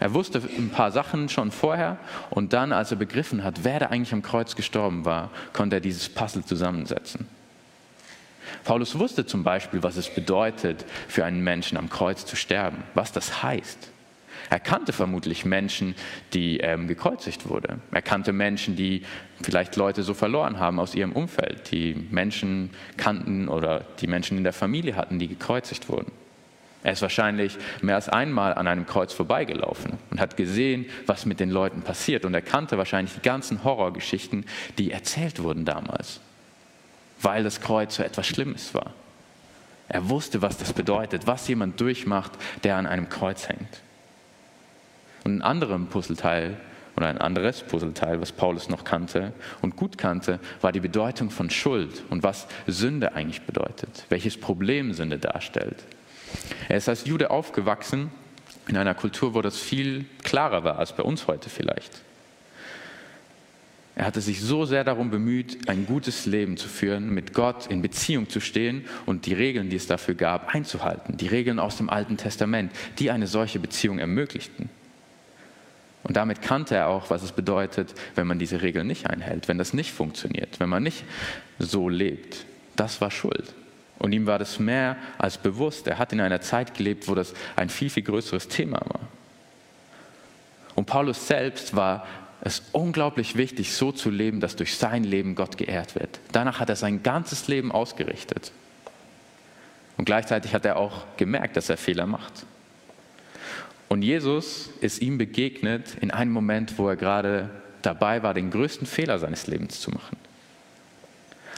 Er 0.00 0.14
wusste 0.14 0.42
ein 0.56 0.70
paar 0.70 0.90
Sachen 0.90 1.28
schon 1.28 1.50
vorher 1.50 1.98
und 2.30 2.52
dann, 2.52 2.72
als 2.72 2.90
er 2.90 2.96
begriffen 2.96 3.44
hat, 3.44 3.64
wer 3.64 3.80
da 3.80 3.86
eigentlich 3.86 4.12
am 4.12 4.22
Kreuz 4.22 4.56
gestorben 4.56 5.04
war, 5.04 5.30
konnte 5.52 5.76
er 5.76 5.80
dieses 5.80 6.08
Puzzle 6.08 6.44
zusammensetzen. 6.44 7.28
Paulus 8.64 8.98
wusste 8.98 9.26
zum 9.26 9.44
Beispiel, 9.44 9.82
was 9.82 9.96
es 9.96 10.08
bedeutet, 10.08 10.84
für 11.08 11.24
einen 11.24 11.42
Menschen 11.42 11.76
am 11.78 11.90
Kreuz 11.90 12.26
zu 12.26 12.36
sterben, 12.36 12.82
was 12.94 13.12
das 13.12 13.42
heißt. 13.42 13.90
Er 14.50 14.60
kannte 14.60 14.92
vermutlich 14.92 15.44
Menschen, 15.44 15.94
die 16.32 16.58
ähm, 16.58 16.86
gekreuzigt 16.86 17.48
wurden. 17.48 17.82
Er 17.90 18.02
kannte 18.02 18.32
Menschen, 18.32 18.76
die 18.76 19.02
vielleicht 19.42 19.76
Leute 19.76 20.02
so 20.02 20.14
verloren 20.14 20.60
haben 20.60 20.78
aus 20.78 20.94
ihrem 20.94 21.12
Umfeld, 21.12 21.70
die 21.72 21.94
Menschen 22.10 22.70
kannten 22.96 23.48
oder 23.48 23.84
die 24.00 24.06
Menschen 24.06 24.38
in 24.38 24.44
der 24.44 24.52
Familie 24.52 24.94
hatten, 24.96 25.18
die 25.18 25.28
gekreuzigt 25.28 25.88
wurden. 25.88 26.12
Er 26.82 26.92
ist 26.92 27.02
wahrscheinlich 27.02 27.56
mehr 27.80 27.96
als 27.96 28.08
einmal 28.08 28.54
an 28.54 28.66
einem 28.68 28.86
Kreuz 28.86 29.12
vorbeigelaufen 29.12 29.94
und 30.10 30.20
hat 30.20 30.36
gesehen, 30.36 30.86
was 31.06 31.26
mit 31.26 31.40
den 31.40 31.50
Leuten 31.50 31.82
passiert. 31.82 32.24
Und 32.24 32.34
er 32.34 32.42
kannte 32.42 32.78
wahrscheinlich 32.78 33.14
die 33.14 33.22
ganzen 33.22 33.64
Horrorgeschichten, 33.64 34.44
die 34.78 34.92
erzählt 34.92 35.42
wurden 35.42 35.64
damals, 35.64 36.20
weil 37.20 37.42
das 37.42 37.60
Kreuz 37.60 37.96
so 37.96 38.02
etwas 38.02 38.26
Schlimmes 38.26 38.72
war. 38.74 38.92
Er 39.88 40.08
wusste, 40.08 40.42
was 40.42 40.58
das 40.58 40.72
bedeutet, 40.72 41.26
was 41.26 41.48
jemand 41.48 41.80
durchmacht, 41.80 42.32
der 42.64 42.76
an 42.76 42.86
einem 42.86 43.08
Kreuz 43.08 43.48
hängt. 43.48 43.82
Und 45.24 45.38
ein 45.38 45.42
anderes 45.42 45.80
Puzzleteil 45.90 46.56
oder 46.96 47.08
ein 47.08 47.18
anderes 47.18 47.62
Puzzleteil, 47.62 48.20
was 48.20 48.32
Paulus 48.32 48.68
noch 48.68 48.84
kannte 48.84 49.32
und 49.60 49.76
gut 49.76 49.98
kannte, 49.98 50.40
war 50.60 50.72
die 50.72 50.80
Bedeutung 50.80 51.30
von 51.30 51.50
Schuld 51.50 52.04
und 52.10 52.22
was 52.22 52.46
Sünde 52.66 53.14
eigentlich 53.14 53.42
bedeutet, 53.42 54.04
welches 54.08 54.38
Problem 54.38 54.92
Sünde 54.92 55.18
darstellt. 55.18 55.84
Er 56.68 56.76
ist 56.76 56.88
als 56.88 57.04
Jude 57.04 57.30
aufgewachsen 57.30 58.10
in 58.68 58.76
einer 58.76 58.94
Kultur, 58.94 59.34
wo 59.34 59.42
das 59.42 59.58
viel 59.58 60.04
klarer 60.22 60.64
war 60.64 60.78
als 60.78 60.94
bei 60.94 61.02
uns 61.02 61.26
heute 61.26 61.50
vielleicht. 61.50 62.02
Er 63.96 64.04
hatte 64.04 64.20
sich 64.20 64.42
so 64.42 64.66
sehr 64.66 64.84
darum 64.84 65.10
bemüht, 65.10 65.70
ein 65.70 65.86
gutes 65.86 66.26
Leben 66.26 66.58
zu 66.58 66.68
führen, 66.68 67.14
mit 67.14 67.32
Gott 67.32 67.66
in 67.68 67.80
Beziehung 67.80 68.28
zu 68.28 68.40
stehen 68.40 68.84
und 69.06 69.24
die 69.24 69.32
Regeln, 69.32 69.70
die 69.70 69.76
es 69.76 69.86
dafür 69.86 70.14
gab, 70.14 70.54
einzuhalten. 70.54 71.16
Die 71.16 71.28
Regeln 71.28 71.58
aus 71.58 71.78
dem 71.78 71.88
Alten 71.88 72.18
Testament, 72.18 72.72
die 72.98 73.10
eine 73.10 73.26
solche 73.26 73.58
Beziehung 73.58 73.98
ermöglichten. 73.98 74.68
Und 76.02 76.16
damit 76.18 76.42
kannte 76.42 76.74
er 76.74 76.88
auch, 76.88 77.08
was 77.08 77.22
es 77.22 77.32
bedeutet, 77.32 77.94
wenn 78.14 78.26
man 78.26 78.38
diese 78.38 78.60
Regeln 78.60 78.86
nicht 78.86 79.08
einhält, 79.08 79.48
wenn 79.48 79.56
das 79.56 79.72
nicht 79.72 79.92
funktioniert, 79.92 80.60
wenn 80.60 80.68
man 80.68 80.82
nicht 80.82 81.04
so 81.58 81.88
lebt. 81.88 82.44
Das 82.76 83.00
war 83.00 83.10
Schuld. 83.10 83.54
Und 83.98 84.12
ihm 84.12 84.26
war 84.26 84.38
das 84.38 84.58
mehr 84.58 84.96
als 85.18 85.38
bewusst. 85.38 85.86
Er 85.86 85.98
hat 85.98 86.12
in 86.12 86.20
einer 86.20 86.40
Zeit 86.40 86.74
gelebt, 86.74 87.08
wo 87.08 87.14
das 87.14 87.32
ein 87.56 87.68
viel, 87.68 87.90
viel 87.90 88.02
größeres 88.02 88.48
Thema 88.48 88.80
war. 88.80 89.00
Und 90.74 90.86
Paulus 90.86 91.26
selbst 91.26 91.74
war 91.74 92.06
es 92.42 92.62
unglaublich 92.72 93.36
wichtig, 93.36 93.72
so 93.72 93.92
zu 93.92 94.10
leben, 94.10 94.40
dass 94.40 94.56
durch 94.56 94.76
sein 94.76 95.04
Leben 95.04 95.34
Gott 95.34 95.56
geehrt 95.56 95.94
wird. 95.94 96.20
Danach 96.32 96.60
hat 96.60 96.68
er 96.68 96.76
sein 96.76 97.02
ganzes 97.02 97.48
Leben 97.48 97.72
ausgerichtet. 97.72 98.52
Und 99.96 100.04
gleichzeitig 100.04 100.52
hat 100.52 100.66
er 100.66 100.76
auch 100.76 101.04
gemerkt, 101.16 101.56
dass 101.56 101.70
er 101.70 101.78
Fehler 101.78 102.06
macht. 102.06 102.44
Und 103.88 104.02
Jesus 104.02 104.68
ist 104.80 105.00
ihm 105.00 105.16
begegnet 105.16 105.96
in 106.00 106.10
einem 106.10 106.32
Moment, 106.32 106.78
wo 106.78 106.88
er 106.88 106.96
gerade 106.96 107.48
dabei 107.80 108.22
war, 108.22 108.34
den 108.34 108.50
größten 108.50 108.86
Fehler 108.86 109.18
seines 109.18 109.46
Lebens 109.46 109.80
zu 109.80 109.90
machen 109.90 110.18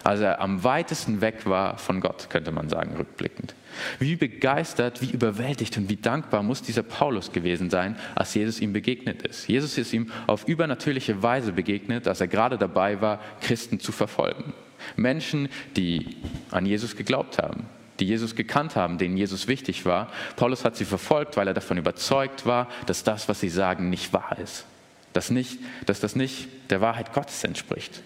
als 0.04 0.20
er 0.20 0.40
am 0.40 0.64
weitesten 0.64 1.20
weg 1.20 1.46
war 1.46 1.78
von 1.78 2.00
Gott, 2.00 2.30
könnte 2.30 2.52
man 2.52 2.68
sagen, 2.68 2.96
rückblickend. 2.96 3.54
Wie 3.98 4.16
begeistert, 4.16 5.02
wie 5.02 5.10
überwältigt 5.10 5.76
und 5.76 5.88
wie 5.88 5.96
dankbar 5.96 6.42
muss 6.42 6.62
dieser 6.62 6.82
Paulus 6.82 7.32
gewesen 7.32 7.70
sein, 7.70 7.96
als 8.14 8.34
Jesus 8.34 8.60
ihm 8.60 8.72
begegnet 8.72 9.22
ist. 9.22 9.48
Jesus 9.48 9.76
ist 9.78 9.92
ihm 9.92 10.10
auf 10.26 10.48
übernatürliche 10.48 11.22
Weise 11.22 11.52
begegnet, 11.52 12.08
als 12.08 12.20
er 12.20 12.28
gerade 12.28 12.58
dabei 12.58 13.00
war, 13.00 13.20
Christen 13.40 13.80
zu 13.80 13.92
verfolgen. 13.92 14.52
Menschen, 14.96 15.48
die 15.76 16.16
an 16.50 16.66
Jesus 16.66 16.96
geglaubt 16.96 17.38
haben, 17.38 17.66
die 18.00 18.06
Jesus 18.06 18.36
gekannt 18.36 18.76
haben, 18.76 18.98
denen 18.98 19.16
Jesus 19.16 19.48
wichtig 19.48 19.84
war. 19.84 20.10
Paulus 20.36 20.64
hat 20.64 20.76
sie 20.76 20.84
verfolgt, 20.84 21.36
weil 21.36 21.48
er 21.48 21.54
davon 21.54 21.78
überzeugt 21.78 22.46
war, 22.46 22.68
dass 22.86 23.04
das, 23.04 23.28
was 23.28 23.40
sie 23.40 23.48
sagen, 23.48 23.90
nicht 23.90 24.12
wahr 24.12 24.36
ist. 24.42 24.64
Dass, 25.12 25.30
nicht, 25.30 25.58
dass 25.86 26.00
das 26.00 26.14
nicht 26.14 26.48
der 26.70 26.80
Wahrheit 26.80 27.12
Gottes 27.12 27.42
entspricht. 27.42 28.02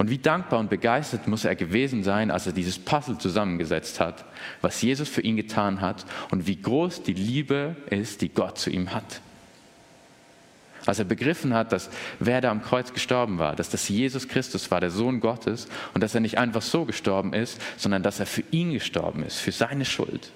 Und 0.00 0.08
wie 0.08 0.16
dankbar 0.16 0.60
und 0.60 0.70
begeistert 0.70 1.28
muss 1.28 1.44
er 1.44 1.54
gewesen 1.54 2.02
sein, 2.02 2.30
als 2.30 2.46
er 2.46 2.54
dieses 2.54 2.78
Puzzle 2.78 3.18
zusammengesetzt 3.18 4.00
hat, 4.00 4.24
was 4.62 4.80
Jesus 4.80 5.10
für 5.10 5.20
ihn 5.20 5.36
getan 5.36 5.82
hat 5.82 6.06
und 6.30 6.46
wie 6.46 6.56
groß 6.56 7.02
die 7.02 7.12
Liebe 7.12 7.76
ist, 7.90 8.22
die 8.22 8.30
Gott 8.30 8.56
zu 8.56 8.70
ihm 8.70 8.94
hat. 8.94 9.20
Als 10.86 11.00
er 11.00 11.04
begriffen 11.04 11.52
hat, 11.52 11.72
dass 11.72 11.90
wer 12.18 12.40
da 12.40 12.50
am 12.50 12.62
Kreuz 12.62 12.94
gestorben 12.94 13.36
war, 13.36 13.54
dass 13.54 13.68
das 13.68 13.90
Jesus 13.90 14.26
Christus 14.26 14.70
war, 14.70 14.80
der 14.80 14.88
Sohn 14.88 15.20
Gottes, 15.20 15.68
und 15.92 16.02
dass 16.02 16.14
er 16.14 16.22
nicht 16.22 16.38
einfach 16.38 16.62
so 16.62 16.86
gestorben 16.86 17.34
ist, 17.34 17.60
sondern 17.76 18.02
dass 18.02 18.20
er 18.20 18.26
für 18.26 18.44
ihn 18.52 18.72
gestorben 18.72 19.22
ist, 19.22 19.38
für 19.38 19.52
seine 19.52 19.84
Schuld. 19.84 20.32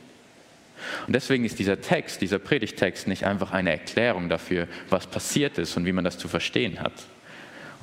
Und 1.07 1.15
deswegen 1.15 1.47
ist 1.47 1.59
dieser 1.59 1.81
Text, 1.81 2.21
dieser 2.21 2.39
Predigtext 2.39 3.09
nicht 3.09 3.25
einfach 3.25 3.53
eine 3.53 3.71
Erklärung 3.71 4.29
dafür, 4.29 4.69
was 4.91 5.07
passiert 5.07 5.57
ist 5.57 5.75
und 5.79 5.87
wie 5.87 5.93
man 5.93 6.05
das 6.05 6.19
zu 6.19 6.29
verstehen 6.29 6.81
hat. 6.81 6.93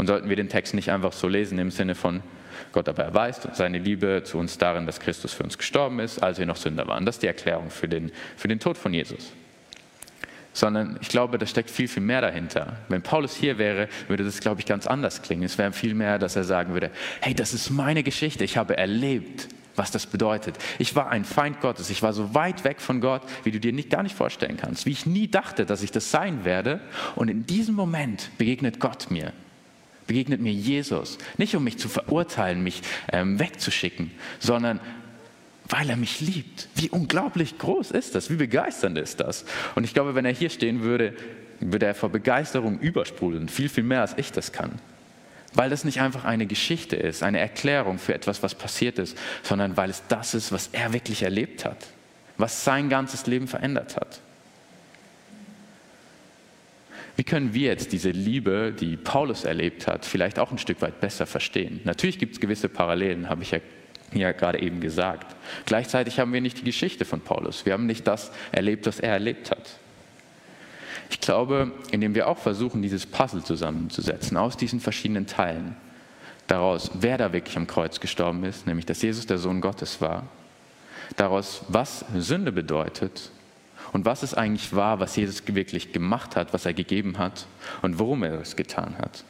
Und 0.02 0.08
sollten 0.08 0.30
wir 0.30 0.36
den 0.36 0.50
Text 0.50 0.74
nicht 0.74 0.90
einfach 0.90 1.14
so 1.14 1.28
lesen 1.28 1.60
im 1.60 1.70
Sinne 1.70 1.94
von, 1.94 2.24
Gott 2.72 2.90
aber 2.90 3.04
erweist 3.04 3.48
seine 3.54 3.78
Liebe 3.78 4.24
zu 4.24 4.40
uns 4.40 4.58
darin, 4.58 4.88
dass 4.88 5.00
Christus 5.00 5.32
für 5.32 5.44
uns 5.44 5.60
gestorben 5.60 6.00
ist, 6.00 6.24
als 6.24 6.40
wir 6.40 6.48
noch 6.48 6.56
Sünder 6.56 6.88
waren. 6.88 7.06
Das 7.06 7.18
ist 7.18 7.22
die 7.22 7.28
Erklärung 7.28 7.70
für 7.70 7.88
den, 7.88 8.12
für 8.36 8.48
den 8.48 8.60
Tod 8.60 8.80
von 8.80 8.96
Jesus. 8.96 9.32
Sondern 10.54 10.98
ich 11.02 11.10
glaube, 11.10 11.38
da 11.38 11.46
steckt 11.46 11.70
viel, 11.70 11.88
viel 11.88 12.02
mehr 12.02 12.22
dahinter. 12.22 12.78
Wenn 12.90 13.04
Paulus 13.04 13.36
hier 13.36 13.60
wäre, 13.60 13.90
würde 14.08 14.24
das, 14.24 14.40
glaube 14.40 14.60
ich, 14.60 14.66
ganz 14.66 14.88
anders 14.88 15.22
klingen. 15.22 15.44
Es 15.44 15.60
wäre 15.60 15.72
viel 15.72 15.94
mehr, 15.94 16.18
dass 16.18 16.36
er 16.36 16.46
sagen 16.46 16.74
würde, 16.74 16.90
hey, 17.22 17.36
das 17.36 17.54
ist 17.54 17.70
meine 17.70 18.02
Geschichte, 18.02 18.44
ich 18.44 18.58
habe 18.58 18.76
erlebt, 18.78 19.50
was 19.76 19.92
das 19.92 20.08
bedeutet. 20.08 20.58
Ich 20.80 20.96
war 20.96 21.12
ein 21.12 21.26
Feind 21.26 21.62
Gottes, 21.62 21.92
ich 21.92 22.02
war 22.02 22.14
so 22.14 22.34
weit 22.34 22.64
weg 22.64 22.82
von 22.82 23.02
Gott, 23.02 23.22
wie 23.44 23.52
du 23.52 23.60
dir 23.60 23.72
nicht, 23.72 23.92
gar 23.92 24.02
nicht 24.02 24.16
vorstellen 24.16 24.58
kannst, 24.58 24.88
wie 24.88 24.94
ich 24.94 25.06
nie 25.06 25.28
dachte, 25.28 25.68
dass 25.68 25.84
ich 25.84 25.92
das 25.92 26.10
sein 26.10 26.44
werde. 26.44 26.82
Und 27.16 27.30
in 27.30 27.46
diesem 27.46 27.76
Moment 27.76 28.32
begegnet 28.40 28.80
Gott 28.80 29.12
mir 29.12 29.32
begegnet 30.08 30.42
mir 30.42 30.54
Jesus. 30.54 31.18
Nicht 31.38 31.56
um 31.56 31.64
mich 31.64 31.78
zu 31.78 31.90
verurteilen, 31.90 32.64
mich 32.64 32.82
ähm, 33.12 33.40
wegzuschicken, 33.40 34.12
sondern 34.40 34.80
weil 35.70 35.90
er 35.90 35.98
mich 35.98 36.20
liebt. 36.20 36.68
Wie 36.76 36.90
unglaublich 36.90 37.58
groß 37.58 37.92
ist 37.92 38.16
das, 38.16 38.30
wie 38.30 38.36
begeisternd 38.36 38.98
ist 38.98 39.20
das. 39.20 39.46
Und 39.76 39.86
ich 39.86 39.94
glaube, 39.94 40.16
wenn 40.16 40.26
er 40.26 40.34
hier 40.34 40.50
stehen 40.50 40.82
würde, 40.82 41.16
würde 41.62 41.86
er 41.86 41.96
vor 41.96 42.10
Begeisterung 42.10 42.80
übersprudeln, 42.80 43.48
viel, 43.48 43.70
viel 43.70 43.84
mehr 43.84 44.02
als 44.02 44.18
ich 44.18 44.32
das 44.32 44.52
kann. 44.52 44.80
Weil 45.54 45.70
das 45.70 45.84
nicht 45.84 46.02
einfach 46.02 46.26
eine 46.26 46.46
Geschichte 46.46 46.96
ist, 46.96 47.24
eine 47.24 47.40
Erklärung 47.40 48.00
für 48.00 48.14
etwas, 48.14 48.42
was 48.42 48.56
passiert 48.56 49.00
ist, 49.00 49.18
sondern 49.44 49.78
weil 49.78 49.90
es 49.90 50.04
das 50.08 50.34
ist, 50.34 50.52
was 50.52 50.70
er 50.72 50.94
wirklich 50.94 51.24
erlebt 51.24 51.66
hat, 51.66 51.88
was 52.38 52.64
sein 52.64 52.90
ganzes 52.90 53.28
Leben 53.28 53.48
verändert 53.48 53.96
hat. 53.96 54.22
Wie 57.16 57.24
können 57.24 57.54
wir 57.54 57.68
jetzt 57.68 57.92
diese 57.92 58.12
Liebe, 58.12 58.74
die 58.78 58.98
Paulus 58.98 59.44
erlebt 59.44 59.88
hat, 59.88 60.06
vielleicht 60.06 60.40
auch 60.40 60.52
ein 60.52 60.58
Stück 60.58 60.82
weit 60.82 61.02
besser 61.02 61.26
verstehen? 61.26 61.82
Natürlich 61.84 62.20
gibt 62.20 62.34
es 62.34 62.40
gewisse 62.40 62.70
Parallelen, 62.70 63.30
habe 63.30 63.44
ich 63.44 63.52
ja, 63.52 63.60
ja 64.14 64.32
gerade 64.32 64.62
eben 64.62 64.80
gesagt. 64.80 65.36
Gleichzeitig 65.66 66.20
haben 66.20 66.34
wir 66.34 66.42
nicht 66.42 66.60
die 66.60 66.64
Geschichte 66.64 67.06
von 67.06 67.22
Paulus. 67.22 67.66
Wir 67.66 67.74
haben 67.74 67.86
nicht 67.86 68.08
das 68.08 68.32
erlebt, 68.52 68.88
was 68.88 69.00
er 69.00 69.14
erlebt 69.14 69.52
hat. 69.52 69.78
Ich 71.10 71.20
glaube, 71.20 71.74
indem 71.92 72.16
wir 72.16 72.28
auch 72.28 72.38
versuchen, 72.38 72.82
dieses 72.82 73.06
Puzzle 73.06 73.44
zusammenzusetzen 73.44 74.38
aus 74.38 74.56
diesen 74.56 74.80
verschiedenen 74.80 75.28
Teilen, 75.28 75.76
daraus, 76.48 76.92
wer 76.94 77.18
da 77.18 77.34
wirklich 77.34 77.58
am 77.58 77.68
Kreuz 77.68 78.00
gestorben 78.00 78.44
ist, 78.46 78.66
nämlich 78.66 78.86
dass 78.86 79.02
Jesus 79.02 79.26
der 79.26 79.38
Sohn 79.38 79.60
Gottes 79.60 80.00
war, 80.00 80.28
daraus, 81.18 81.64
was 81.68 82.06
Sünde 82.16 82.54
bedeutet 82.54 83.32
und 83.94 84.06
was 84.06 84.24
es 84.24 84.34
eigentlich 84.34 84.74
war, 84.74 85.00
was 85.00 85.16
Jesus 85.16 85.44
wirklich 85.48 85.92
gemacht 85.92 86.36
hat, 86.36 86.54
was 86.54 86.66
er 86.66 86.74
gegeben 86.74 87.18
hat 87.18 87.46
und 87.82 88.00
warum 88.00 88.24
er 88.24 88.40
es 88.42 88.56
getan 88.56 88.96
hat. 88.98 89.24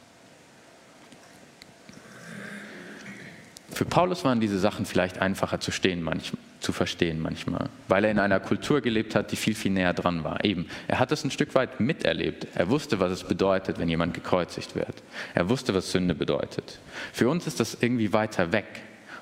Für 3.72 3.86
Paulus 3.86 4.22
waren 4.24 4.38
diese 4.38 4.58
Sachen 4.58 4.84
vielleicht 4.84 5.18
einfacher 5.18 5.58
zu, 5.58 5.70
stehen 5.70 6.02
manchmal, 6.02 6.40
zu 6.60 6.72
verstehen 6.72 7.20
manchmal, 7.20 7.70
weil 7.88 8.04
er 8.04 8.10
in 8.10 8.18
einer 8.18 8.38
Kultur 8.38 8.82
gelebt 8.82 9.14
hat, 9.14 9.32
die 9.32 9.36
viel, 9.36 9.54
viel 9.54 9.72
näher 9.72 9.94
dran 9.94 10.24
war. 10.24 10.44
Eben, 10.44 10.66
er 10.88 10.98
hat 10.98 11.10
es 11.10 11.24
ein 11.24 11.30
Stück 11.30 11.54
weit 11.54 11.80
miterlebt. 11.80 12.46
Er 12.54 12.68
wusste, 12.68 13.00
was 13.00 13.10
es 13.10 13.24
bedeutet, 13.24 13.78
wenn 13.78 13.88
jemand 13.88 14.12
gekreuzigt 14.12 14.76
wird. 14.76 15.02
Er 15.34 15.48
wusste, 15.48 15.74
was 15.74 15.90
Sünde 15.90 16.14
bedeutet. 16.14 16.78
Für 17.14 17.30
uns 17.30 17.46
ist 17.46 17.60
das 17.60 17.78
irgendwie 17.80 18.12
weiter 18.12 18.52
weg. 18.52 18.66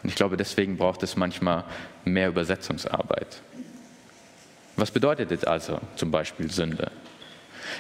Und 0.02 0.09
ich 0.09 0.16
glaube, 0.16 0.37
deswegen 0.37 0.76
braucht 0.76 1.02
es 1.04 1.16
manchmal 1.16 1.64
mehr 2.04 2.28
Übersetzungsarbeit. 2.28 3.40
Was 4.80 4.90
bedeutet 4.90 5.30
jetzt 5.30 5.46
also 5.46 5.78
zum 5.94 6.10
Beispiel 6.10 6.50
Sünde? 6.50 6.90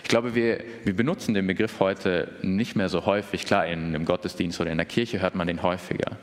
Ich 0.02 0.08
glaube, 0.10 0.34
wir, 0.34 0.62
wir 0.84 0.94
benutzen 0.94 1.32
den 1.32 1.46
Begriff 1.46 1.80
heute 1.80 2.28
nicht 2.42 2.76
mehr 2.76 2.90
so 2.90 3.06
häufig. 3.06 3.46
Klar, 3.46 3.66
in 3.66 3.86
einem 3.86 4.04
Gottesdienst 4.04 4.60
oder 4.60 4.70
in 4.70 4.76
der 4.76 4.84
Kirche 4.84 5.18
hört 5.20 5.34
man 5.34 5.46
den 5.46 5.62
häufiger. 5.62 6.18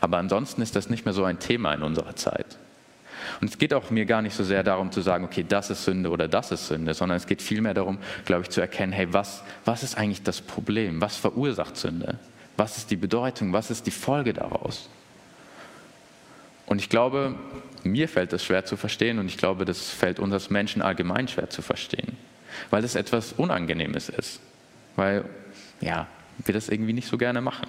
Aber 0.00 0.16
ansonsten 0.16 0.62
ist 0.62 0.76
das 0.76 0.88
nicht 0.88 1.04
mehr 1.04 1.12
so 1.12 1.24
ein 1.24 1.40
Thema 1.40 1.74
in 1.74 1.82
unserer 1.82 2.16
Zeit. 2.16 2.56
Und 3.42 3.50
es 3.50 3.58
geht 3.58 3.74
auch 3.74 3.90
mir 3.90 4.06
gar 4.06 4.22
nicht 4.22 4.34
so 4.34 4.44
sehr 4.44 4.62
darum 4.62 4.90
zu 4.92 5.02
sagen, 5.02 5.26
okay, 5.26 5.44
das 5.46 5.68
ist 5.68 5.84
Sünde 5.84 6.08
oder 6.08 6.26
das 6.26 6.50
ist 6.52 6.68
Sünde, 6.68 6.94
sondern 6.94 7.18
es 7.18 7.26
geht 7.26 7.42
vielmehr 7.42 7.74
darum, 7.74 7.98
glaube 8.24 8.44
ich, 8.44 8.48
zu 8.48 8.62
erkennen, 8.62 8.92
hey, 8.92 9.12
was, 9.12 9.42
was 9.66 9.82
ist 9.82 9.98
eigentlich 9.98 10.22
das 10.22 10.40
Problem? 10.40 11.02
Was 11.02 11.18
verursacht 11.18 11.76
Sünde? 11.76 12.18
Was 12.56 12.78
ist 12.78 12.90
die 12.90 12.96
Bedeutung? 12.96 13.52
Was 13.52 13.70
ist 13.70 13.86
die 13.86 13.90
Folge 13.90 14.32
daraus? 14.32 14.88
Und 16.66 16.80
ich 16.80 16.88
glaube, 16.88 17.34
mir 17.82 18.08
fällt 18.08 18.32
das 18.32 18.44
schwer 18.44 18.64
zu 18.64 18.76
verstehen 18.76 19.18
und 19.18 19.26
ich 19.26 19.36
glaube, 19.36 19.64
das 19.64 19.90
fällt 19.90 20.18
uns 20.18 20.32
als 20.32 20.50
Menschen 20.50 20.82
allgemein 20.82 21.28
schwer 21.28 21.50
zu 21.50 21.62
verstehen, 21.62 22.16
weil 22.70 22.84
es 22.84 22.94
etwas 22.94 23.32
Unangenehmes 23.32 24.08
ist, 24.08 24.40
weil 24.96 25.24
ja, 25.80 26.06
wir 26.44 26.54
das 26.54 26.68
irgendwie 26.68 26.92
nicht 26.92 27.08
so 27.08 27.18
gerne 27.18 27.40
machen. 27.40 27.68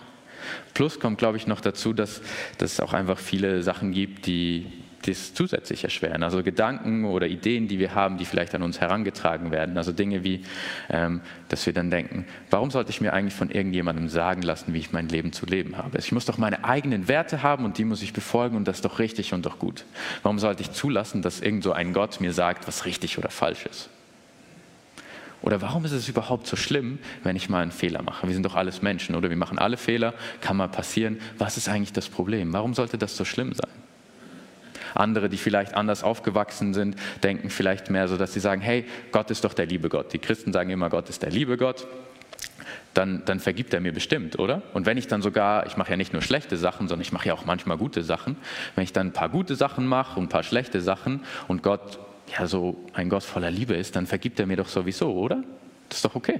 Plus 0.73 0.99
kommt, 0.99 1.17
glaube 1.17 1.37
ich, 1.37 1.47
noch 1.47 1.61
dazu, 1.61 1.93
dass, 1.93 2.21
dass 2.57 2.73
es 2.73 2.79
auch 2.79 2.93
einfach 2.93 3.19
viele 3.19 3.63
Sachen 3.63 3.91
gibt, 3.91 4.25
die 4.25 4.71
das 5.07 5.33
zusätzlich 5.33 5.83
erschweren. 5.83 6.23
Also 6.23 6.43
Gedanken 6.43 7.05
oder 7.05 7.27
Ideen, 7.27 7.67
die 7.67 7.79
wir 7.79 7.95
haben, 7.95 8.17
die 8.17 8.25
vielleicht 8.25 8.55
an 8.55 8.63
uns 8.63 8.81
herangetragen 8.81 9.51
werden. 9.51 9.77
Also 9.77 9.91
Dinge 9.91 10.23
wie, 10.23 10.43
ähm, 10.89 11.21
dass 11.49 11.65
wir 11.65 11.73
dann 11.73 11.91
denken, 11.91 12.25
warum 12.49 12.71
sollte 12.71 12.89
ich 12.89 13.01
mir 13.01 13.13
eigentlich 13.13 13.33
von 13.33 13.49
irgendjemandem 13.49 14.09
sagen 14.09 14.41
lassen, 14.41 14.73
wie 14.73 14.79
ich 14.79 14.91
mein 14.91 15.07
Leben 15.09 15.31
zu 15.31 15.45
leben 15.45 15.77
habe? 15.77 15.97
Ich 15.97 16.11
muss 16.11 16.25
doch 16.25 16.37
meine 16.37 16.63
eigenen 16.63 17.07
Werte 17.07 17.43
haben 17.43 17.65
und 17.65 17.77
die 17.77 17.85
muss 17.85 18.01
ich 18.01 18.13
befolgen 18.13 18.55
und 18.55 18.67
das 18.67 18.77
ist 18.77 18.85
doch 18.85 18.99
richtig 18.99 19.33
und 19.33 19.45
doch 19.45 19.59
gut. 19.59 19.85
Warum 20.23 20.39
sollte 20.39 20.61
ich 20.61 20.71
zulassen, 20.71 21.21
dass 21.21 21.41
irgend 21.41 21.63
so 21.63 21.71
ein 21.71 21.93
Gott 21.93 22.19
mir 22.21 22.33
sagt, 22.33 22.67
was 22.67 22.85
richtig 22.85 23.17
oder 23.17 23.29
falsch 23.29 23.65
ist? 23.65 23.89
Oder 25.41 25.61
warum 25.61 25.85
ist 25.85 25.91
es 25.91 26.09
überhaupt 26.09 26.47
so 26.47 26.55
schlimm, 26.55 26.97
wenn 27.23 27.35
ich 27.35 27.49
mal 27.49 27.61
einen 27.61 27.71
Fehler 27.71 28.01
mache? 28.01 28.25
Wir 28.25 28.33
sind 28.33 28.45
doch 28.47 28.55
alles 28.55 28.81
Menschen, 28.81 29.15
oder? 29.15 29.29
Wir 29.29 29.37
machen 29.37 29.59
alle 29.59 29.77
Fehler, 29.77 30.15
kann 30.41 30.57
mal 30.57 30.69
passieren. 30.69 31.19
Was 31.37 31.55
ist 31.55 31.69
eigentlich 31.69 31.93
das 31.93 32.09
Problem? 32.09 32.51
Warum 32.51 32.73
sollte 32.73 32.97
das 32.97 33.15
so 33.15 33.25
schlimm 33.25 33.53
sein? 33.53 33.84
Andere, 34.95 35.29
die 35.29 35.37
vielleicht 35.37 35.75
anders 35.75 36.03
aufgewachsen 36.03 36.73
sind, 36.73 36.95
denken 37.23 37.49
vielleicht 37.49 37.89
mehr 37.89 38.07
so, 38.07 38.17
dass 38.17 38.33
sie 38.33 38.39
sagen, 38.39 38.61
hey, 38.61 38.85
Gott 39.11 39.31
ist 39.31 39.43
doch 39.43 39.53
der 39.53 39.65
liebe 39.65 39.89
Gott. 39.89 40.13
Die 40.13 40.19
Christen 40.19 40.53
sagen 40.53 40.69
immer, 40.69 40.89
Gott 40.89 41.09
ist 41.09 41.23
der 41.23 41.31
liebe 41.31 41.57
Gott. 41.57 41.87
Dann, 42.93 43.23
dann, 43.25 43.41
vergibt 43.41 43.73
er 43.73 43.81
mir 43.81 43.91
bestimmt, 43.91 44.39
oder? 44.39 44.61
Und 44.73 44.85
wenn 44.85 44.97
ich 44.97 45.07
dann 45.07 45.21
sogar, 45.21 45.65
ich 45.65 45.75
mache 45.75 45.91
ja 45.91 45.97
nicht 45.97 46.13
nur 46.13 46.21
schlechte 46.21 46.55
Sachen, 46.55 46.87
sondern 46.87 47.01
ich 47.01 47.11
mache 47.11 47.27
ja 47.27 47.33
auch 47.33 47.43
manchmal 47.43 47.77
gute 47.77 48.03
Sachen, 48.03 48.37
wenn 48.75 48.85
ich 48.85 48.93
dann 48.93 49.07
ein 49.07 49.13
paar 49.13 49.27
gute 49.27 49.55
Sachen 49.55 49.85
mache 49.85 50.17
und 50.17 50.27
ein 50.27 50.29
paar 50.29 50.43
schlechte 50.43 50.79
Sachen 50.79 51.25
und 51.49 51.61
Gott 51.61 51.99
ja 52.37 52.47
so 52.47 52.77
ein 52.93 53.09
Gott 53.09 53.23
voller 53.23 53.51
Liebe 53.51 53.73
ist, 53.73 53.97
dann 53.97 54.07
vergibt 54.07 54.39
er 54.39 54.45
mir 54.45 54.55
doch 54.55 54.69
sowieso, 54.69 55.11
oder? 55.11 55.43
Das 55.89 55.97
ist 55.97 56.05
doch 56.05 56.15
okay. 56.15 56.39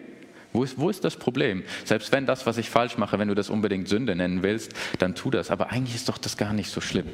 Wo 0.54 0.64
ist, 0.64 0.80
wo 0.80 0.90
ist 0.90 1.04
das 1.04 1.18
Problem? 1.18 1.64
Selbst 1.84 2.14
wenn 2.14 2.26
das, 2.26 2.46
was 2.46 2.58
ich 2.58 2.70
falsch 2.70 2.98
mache, 2.98 3.20
wenn 3.20 3.28
du 3.28 3.36
das 3.36 3.50
unbedingt 3.50 3.90
Sünde 3.90 4.16
nennen 4.16 4.42
willst, 4.42 4.72
dann 5.00 5.14
tu 5.14 5.30
das. 5.30 5.52
Aber 5.52 5.72
eigentlich 5.72 5.96
ist 5.96 6.08
doch 6.08 6.18
das 6.18 6.38
gar 6.38 6.54
nicht 6.54 6.70
so 6.70 6.80
schlimm. 6.80 7.08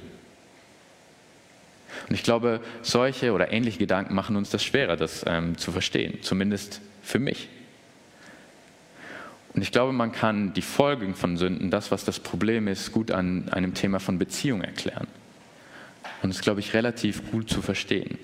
Und 2.12 2.16
ich 2.16 2.24
glaube, 2.24 2.60
solche 2.82 3.32
oder 3.32 3.54
ähnliche 3.54 3.80
Gedanken 3.80 4.16
machen 4.16 4.36
uns 4.36 4.50
das 4.50 4.66
schwerer, 4.66 4.98
das 4.98 5.24
ähm, 5.26 5.58
zu 5.58 5.72
verstehen, 5.72 6.18
zumindest 6.22 6.82
für 7.02 7.20
mich. 7.20 7.48
Und 9.54 9.62
ich 9.62 9.72
glaube, 9.72 9.94
man 9.94 10.12
kann 10.12 10.52
die 10.52 10.62
Folgen 10.62 11.16
von 11.16 11.38
Sünden, 11.38 11.72
das, 11.72 11.90
was 11.90 12.04
das 12.04 12.20
Problem 12.20 12.68
ist, 12.68 12.92
gut 12.92 13.12
an 13.12 13.48
einem 13.48 13.76
Thema 13.76 14.02
von 14.02 14.20
Beziehung 14.20 14.62
erklären. 14.62 15.08
Und 16.22 16.32
das 16.32 16.40
ist, 16.40 16.44
glaube 16.44 16.60
ich, 16.60 16.74
relativ 16.74 17.32
gut 17.32 17.50
zu 17.50 17.62
verstehen. 17.62 18.18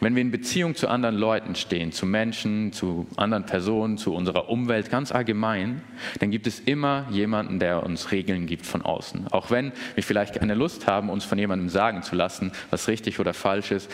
Wenn 0.00 0.14
wir 0.14 0.22
in 0.22 0.30
Beziehung 0.30 0.74
zu 0.74 0.88
anderen 0.88 1.16
Leuten 1.16 1.54
stehen, 1.54 1.92
zu 1.92 2.06
Menschen, 2.06 2.72
zu 2.72 3.06
anderen 3.16 3.46
Personen, 3.46 3.98
zu 3.98 4.14
unserer 4.14 4.48
Umwelt 4.48 4.90
ganz 4.90 5.12
allgemein, 5.12 5.82
dann 6.20 6.30
gibt 6.30 6.46
es 6.46 6.60
immer 6.60 7.06
jemanden, 7.10 7.58
der 7.58 7.82
uns 7.82 8.12
Regeln 8.12 8.46
gibt 8.46 8.66
von 8.66 8.82
außen. 8.82 9.28
Auch 9.28 9.50
wenn 9.50 9.72
wir 9.94 10.02
vielleicht 10.02 10.34
keine 10.34 10.54
Lust 10.54 10.86
haben, 10.86 11.10
uns 11.10 11.24
von 11.24 11.38
jemandem 11.38 11.68
sagen 11.68 12.02
zu 12.02 12.16
lassen, 12.16 12.52
was 12.70 12.88
richtig 12.88 13.20
oder 13.20 13.34
falsch 13.34 13.70
ist, 13.70 13.90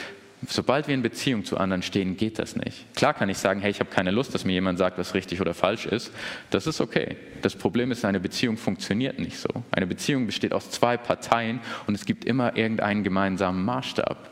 Sobald 0.47 0.87
wir 0.87 0.95
in 0.95 1.03
Beziehung 1.03 1.45
zu 1.45 1.57
anderen 1.57 1.83
stehen, 1.83 2.17
geht 2.17 2.39
das 2.39 2.55
nicht. 2.55 2.95
Klar 2.95 3.13
kann 3.13 3.29
ich 3.29 3.39
sagen, 3.39 3.61
hey, 3.61 3.73
ich 3.73 3.81
habe 3.81 3.91
keine 3.91 4.13
Lust, 4.13 4.35
dass 4.35 4.45
mir 4.45 4.53
jemand 4.53 4.79
sagt, 4.79 4.97
was 4.97 5.15
richtig 5.15 5.41
oder 5.41 5.53
falsch 5.53 5.87
ist. 5.87 6.13
Das 6.51 6.69
ist 6.69 6.81
okay. 6.81 7.17
Das 7.43 7.57
Problem 7.57 7.91
ist, 7.91 8.05
eine 8.05 8.21
Beziehung 8.21 8.57
funktioniert 8.57 9.19
nicht 9.19 9.37
so. 9.37 9.49
Eine 9.73 9.89
Beziehung 9.89 10.27
besteht 10.27 10.53
aus 10.53 10.71
zwei 10.71 10.97
Parteien 10.97 11.61
und 11.89 11.95
es 11.95 12.05
gibt 12.05 12.25
immer 12.25 12.57
irgendeinen 12.57 13.03
gemeinsamen 13.03 13.65
Maßstab. 13.65 14.31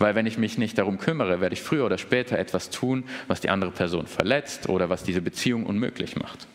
Weil 0.00 0.14
wenn 0.14 0.24
ich 0.24 0.38
mich 0.38 0.56
nicht 0.56 0.78
darum 0.78 0.98
kümmere, 0.98 1.42
werde 1.42 1.52
ich 1.52 1.60
früher 1.60 1.84
oder 1.84 1.98
später 1.98 2.38
etwas 2.38 2.70
tun, 2.70 3.04
was 3.28 3.42
die 3.42 3.50
andere 3.50 3.70
Person 3.70 4.06
verletzt 4.06 4.70
oder 4.70 4.88
was 4.88 5.04
diese 5.04 5.20
Beziehung 5.20 5.66
unmöglich 5.66 6.16
macht. 6.16 6.46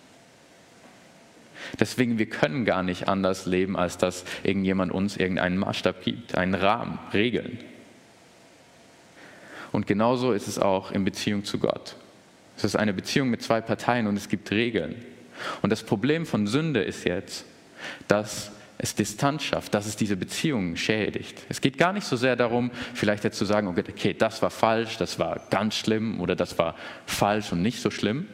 Deswegen, 1.80 2.18
wir 2.18 2.26
können 2.26 2.66
gar 2.66 2.82
nicht 2.82 3.08
anders 3.08 3.46
leben, 3.46 3.78
als 3.78 4.00
dass 4.00 4.26
irgendjemand 4.44 4.92
uns 4.92 5.16
irgendeinen 5.16 5.58
Maßstab 5.58 6.04
gibt, 6.04 6.36
einen 6.36 6.56
Rahmen, 6.56 6.98
Regeln. 7.14 7.60
Und 9.72 9.86
genauso 9.86 10.32
ist 10.32 10.48
es 10.48 10.58
auch 10.58 10.92
in 10.92 11.06
Beziehung 11.06 11.44
zu 11.44 11.60
Gott. 11.60 11.98
Es 12.58 12.64
ist 12.64 12.76
eine 12.76 12.94
Beziehung 12.94 13.30
mit 13.30 13.44
zwei 13.44 13.62
Parteien 13.62 14.08
und 14.08 14.18
es 14.18 14.28
gibt 14.28 14.50
Regeln. 14.50 14.96
Und 15.62 15.70
das 15.70 15.84
Problem 15.84 16.26
von 16.26 16.48
Sünde 16.48 16.82
ist 16.82 17.04
jetzt, 17.04 17.46
dass 18.08 18.52
es 18.78 18.96
Distanz 18.96 19.44
schafft, 19.44 19.74
dass 19.74 19.86
es 19.86 19.96
diese 19.96 20.18
Beziehungen 20.18 20.76
schädigt. 20.76 21.42
Es 21.50 21.62
geht 21.62 21.78
gar 21.78 21.94
nicht 21.94 22.06
so 22.06 22.18
sehr 22.18 22.36
darum, 22.36 22.72
vielleicht 22.94 23.24
jetzt 23.24 23.38
zu 23.38 23.46
sagen, 23.46 23.68
okay, 23.68 24.14
das 24.14 24.42
war 24.42 24.50
falsch, 24.50 24.98
das 24.98 25.18
war 25.18 25.42
ganz 25.50 25.76
schlimm 25.76 26.20
oder 26.20 26.36
das 26.36 26.58
war 26.58 26.76
falsch 27.06 27.52
und 27.52 27.62
nicht 27.62 27.82
so 27.82 27.90
schlimm, 27.90 28.28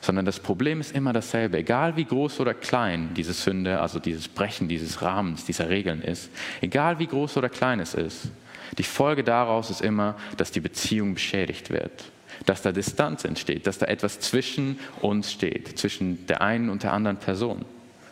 sondern 0.00 0.24
das 0.24 0.40
Problem 0.40 0.80
ist 0.80 0.94
immer 0.94 1.12
dasselbe. 1.12 1.58
Egal 1.58 1.96
wie 1.96 2.04
groß 2.04 2.40
oder 2.40 2.54
klein 2.54 3.10
diese 3.14 3.32
Sünde, 3.32 3.80
also 3.80 4.00
dieses 4.00 4.28
Brechen 4.28 4.68
dieses 4.68 5.02
Rahmens, 5.02 5.44
dieser 5.44 5.68
Regeln 5.68 6.02
ist, 6.02 6.30
egal 6.60 6.98
wie 6.98 7.06
groß 7.06 7.36
oder 7.36 7.48
klein 7.48 7.78
es 7.80 7.94
ist, 7.94 8.30
die 8.78 8.82
Folge 8.82 9.24
daraus 9.24 9.70
ist 9.70 9.82
immer, 9.82 10.16
dass 10.36 10.50
die 10.50 10.60
Beziehung 10.60 11.14
beschädigt 11.14 11.70
wird, 11.70 12.04
dass 12.46 12.62
da 12.62 12.72
Distanz 12.72 13.24
entsteht, 13.24 13.66
dass 13.66 13.78
da 13.78 13.86
etwas 13.86 14.20
zwischen 14.20 14.78
uns 15.00 15.30
steht, 15.30 15.78
zwischen 15.78 16.26
der 16.26 16.40
einen 16.40 16.70
und 16.70 16.82
der 16.82 16.92
anderen 16.92 17.18
Person 17.18 17.64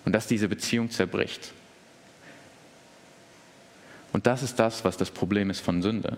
und 0.08 0.12
dass 0.14 0.26
diese 0.26 0.48
Beziehung 0.48 0.88
zerbricht. 0.88 1.52
Und 4.14 4.26
das 4.26 4.42
ist 4.42 4.58
das, 4.58 4.82
was 4.82 4.96
das 4.96 5.10
Problem 5.10 5.50
ist 5.50 5.60
von 5.60 5.82
Sünde. 5.82 6.16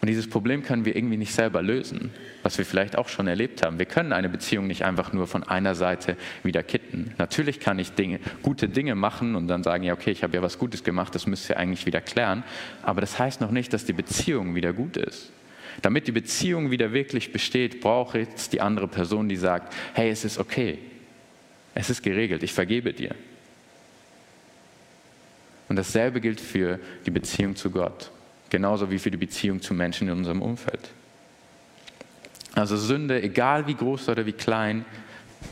Und 0.00 0.06
dieses 0.06 0.30
Problem 0.30 0.62
können 0.62 0.84
wir 0.84 0.94
irgendwie 0.94 1.16
nicht 1.16 1.34
selber 1.34 1.62
lösen, 1.62 2.12
was 2.44 2.58
wir 2.58 2.64
vielleicht 2.64 2.96
auch 2.96 3.08
schon 3.08 3.26
erlebt 3.26 3.66
haben. 3.66 3.80
Wir 3.80 3.86
können 3.86 4.12
eine 4.12 4.28
Beziehung 4.28 4.68
nicht 4.68 4.84
einfach 4.84 5.12
nur 5.12 5.26
von 5.26 5.42
einer 5.42 5.74
Seite 5.74 6.16
wieder 6.44 6.62
kitten. 6.62 7.12
Natürlich 7.18 7.58
kann 7.58 7.80
ich 7.80 7.90
Dinge, 7.90 8.20
gute 8.40 8.68
Dinge 8.68 8.94
machen 8.94 9.34
und 9.34 9.48
dann 9.48 9.64
sagen, 9.64 9.82
ja, 9.82 9.94
okay, 9.94 10.12
ich 10.12 10.22
habe 10.22 10.36
ja 10.36 10.42
was 10.42 10.60
Gutes 10.60 10.84
gemacht, 10.84 11.12
das 11.16 11.26
müsst 11.26 11.50
ihr 11.50 11.56
eigentlich 11.56 11.86
wieder 11.86 12.00
klären. 12.00 12.44
Aber 12.82 13.00
das 13.00 13.18
heißt 13.18 13.40
noch 13.40 13.50
nicht, 13.50 13.72
dass 13.72 13.84
die 13.84 13.92
Beziehung 13.92 14.54
wieder 14.54 14.72
gut 14.72 14.96
ist. 14.96 15.32
Damit 15.82 16.06
die 16.06 16.12
Beziehung 16.12 16.70
wieder 16.70 16.92
wirklich 16.92 17.32
besteht, 17.32 17.80
brauche 17.80 18.18
jetzt 18.18 18.52
die 18.52 18.60
andere 18.60 18.88
Person, 18.88 19.28
die 19.28 19.36
sagt, 19.36 19.72
hey, 19.94 20.10
es 20.10 20.24
ist 20.24 20.38
okay, 20.38 20.78
es 21.74 21.90
ist 21.90 22.02
geregelt, 22.02 22.42
ich 22.42 22.52
vergebe 22.52 22.92
dir. 22.92 23.14
Und 25.68 25.76
dasselbe 25.76 26.20
gilt 26.20 26.40
für 26.40 26.78
die 27.06 27.10
Beziehung 27.10 27.56
zu 27.56 27.70
Gott 27.70 28.10
genauso 28.54 28.88
wie 28.88 29.00
für 29.00 29.10
die 29.10 29.16
Beziehung 29.16 29.60
zu 29.60 29.74
Menschen 29.74 30.06
in 30.06 30.14
unserem 30.14 30.40
Umfeld. 30.40 30.90
Also 32.52 32.76
Sünde, 32.76 33.20
egal 33.20 33.66
wie 33.66 33.74
groß 33.74 34.08
oder 34.10 34.26
wie 34.26 34.32
klein, 34.32 34.84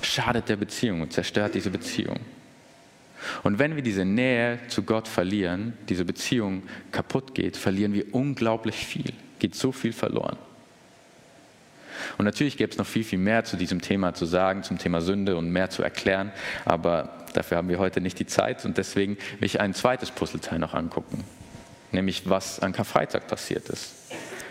schadet 0.02 0.48
der 0.48 0.54
Beziehung 0.54 1.00
und 1.00 1.12
zerstört 1.12 1.56
diese 1.56 1.70
Beziehung. 1.70 2.20
Und 3.42 3.58
wenn 3.58 3.74
wir 3.74 3.82
diese 3.82 4.04
Nähe 4.04 4.60
zu 4.68 4.84
Gott 4.84 5.08
verlieren, 5.08 5.72
diese 5.88 6.04
Beziehung 6.04 6.62
kaputt 6.92 7.34
geht, 7.34 7.56
verlieren 7.56 7.92
wir 7.92 8.14
unglaublich 8.14 8.76
viel, 8.76 9.12
geht 9.42 9.54
so 9.54 9.72
viel 9.72 9.92
verloren. 9.92 10.38
Und 12.16 12.24
natürlich 12.24 12.56
gäbe 12.56 12.72
es 12.72 12.78
noch 12.78 12.86
viel, 12.86 13.04
viel 13.04 13.18
mehr 13.18 13.44
zu 13.44 13.56
diesem 13.56 13.80
Thema 13.80 14.14
zu 14.14 14.24
sagen, 14.24 14.62
zum 14.62 14.78
Thema 14.78 15.00
Sünde 15.02 15.36
und 15.36 15.50
mehr 15.50 15.68
zu 15.68 15.82
erklären, 15.82 16.32
aber 16.64 17.10
dafür 17.34 17.58
haben 17.58 17.68
wir 17.68 17.78
heute 17.78 18.00
nicht 18.00 18.18
die 18.18 18.26
Zeit 18.26 18.64
und 18.64 18.78
deswegen 18.78 19.16
will 19.38 19.46
ich 19.46 19.60
ein 19.60 19.74
zweites 19.74 20.10
Puzzleteil 20.10 20.58
noch 20.58 20.74
angucken 20.74 21.24
nämlich 21.92 22.28
was 22.28 22.60
an 22.60 22.72
Karfreitag 22.72 23.26
passiert 23.26 23.68
ist, 23.68 23.94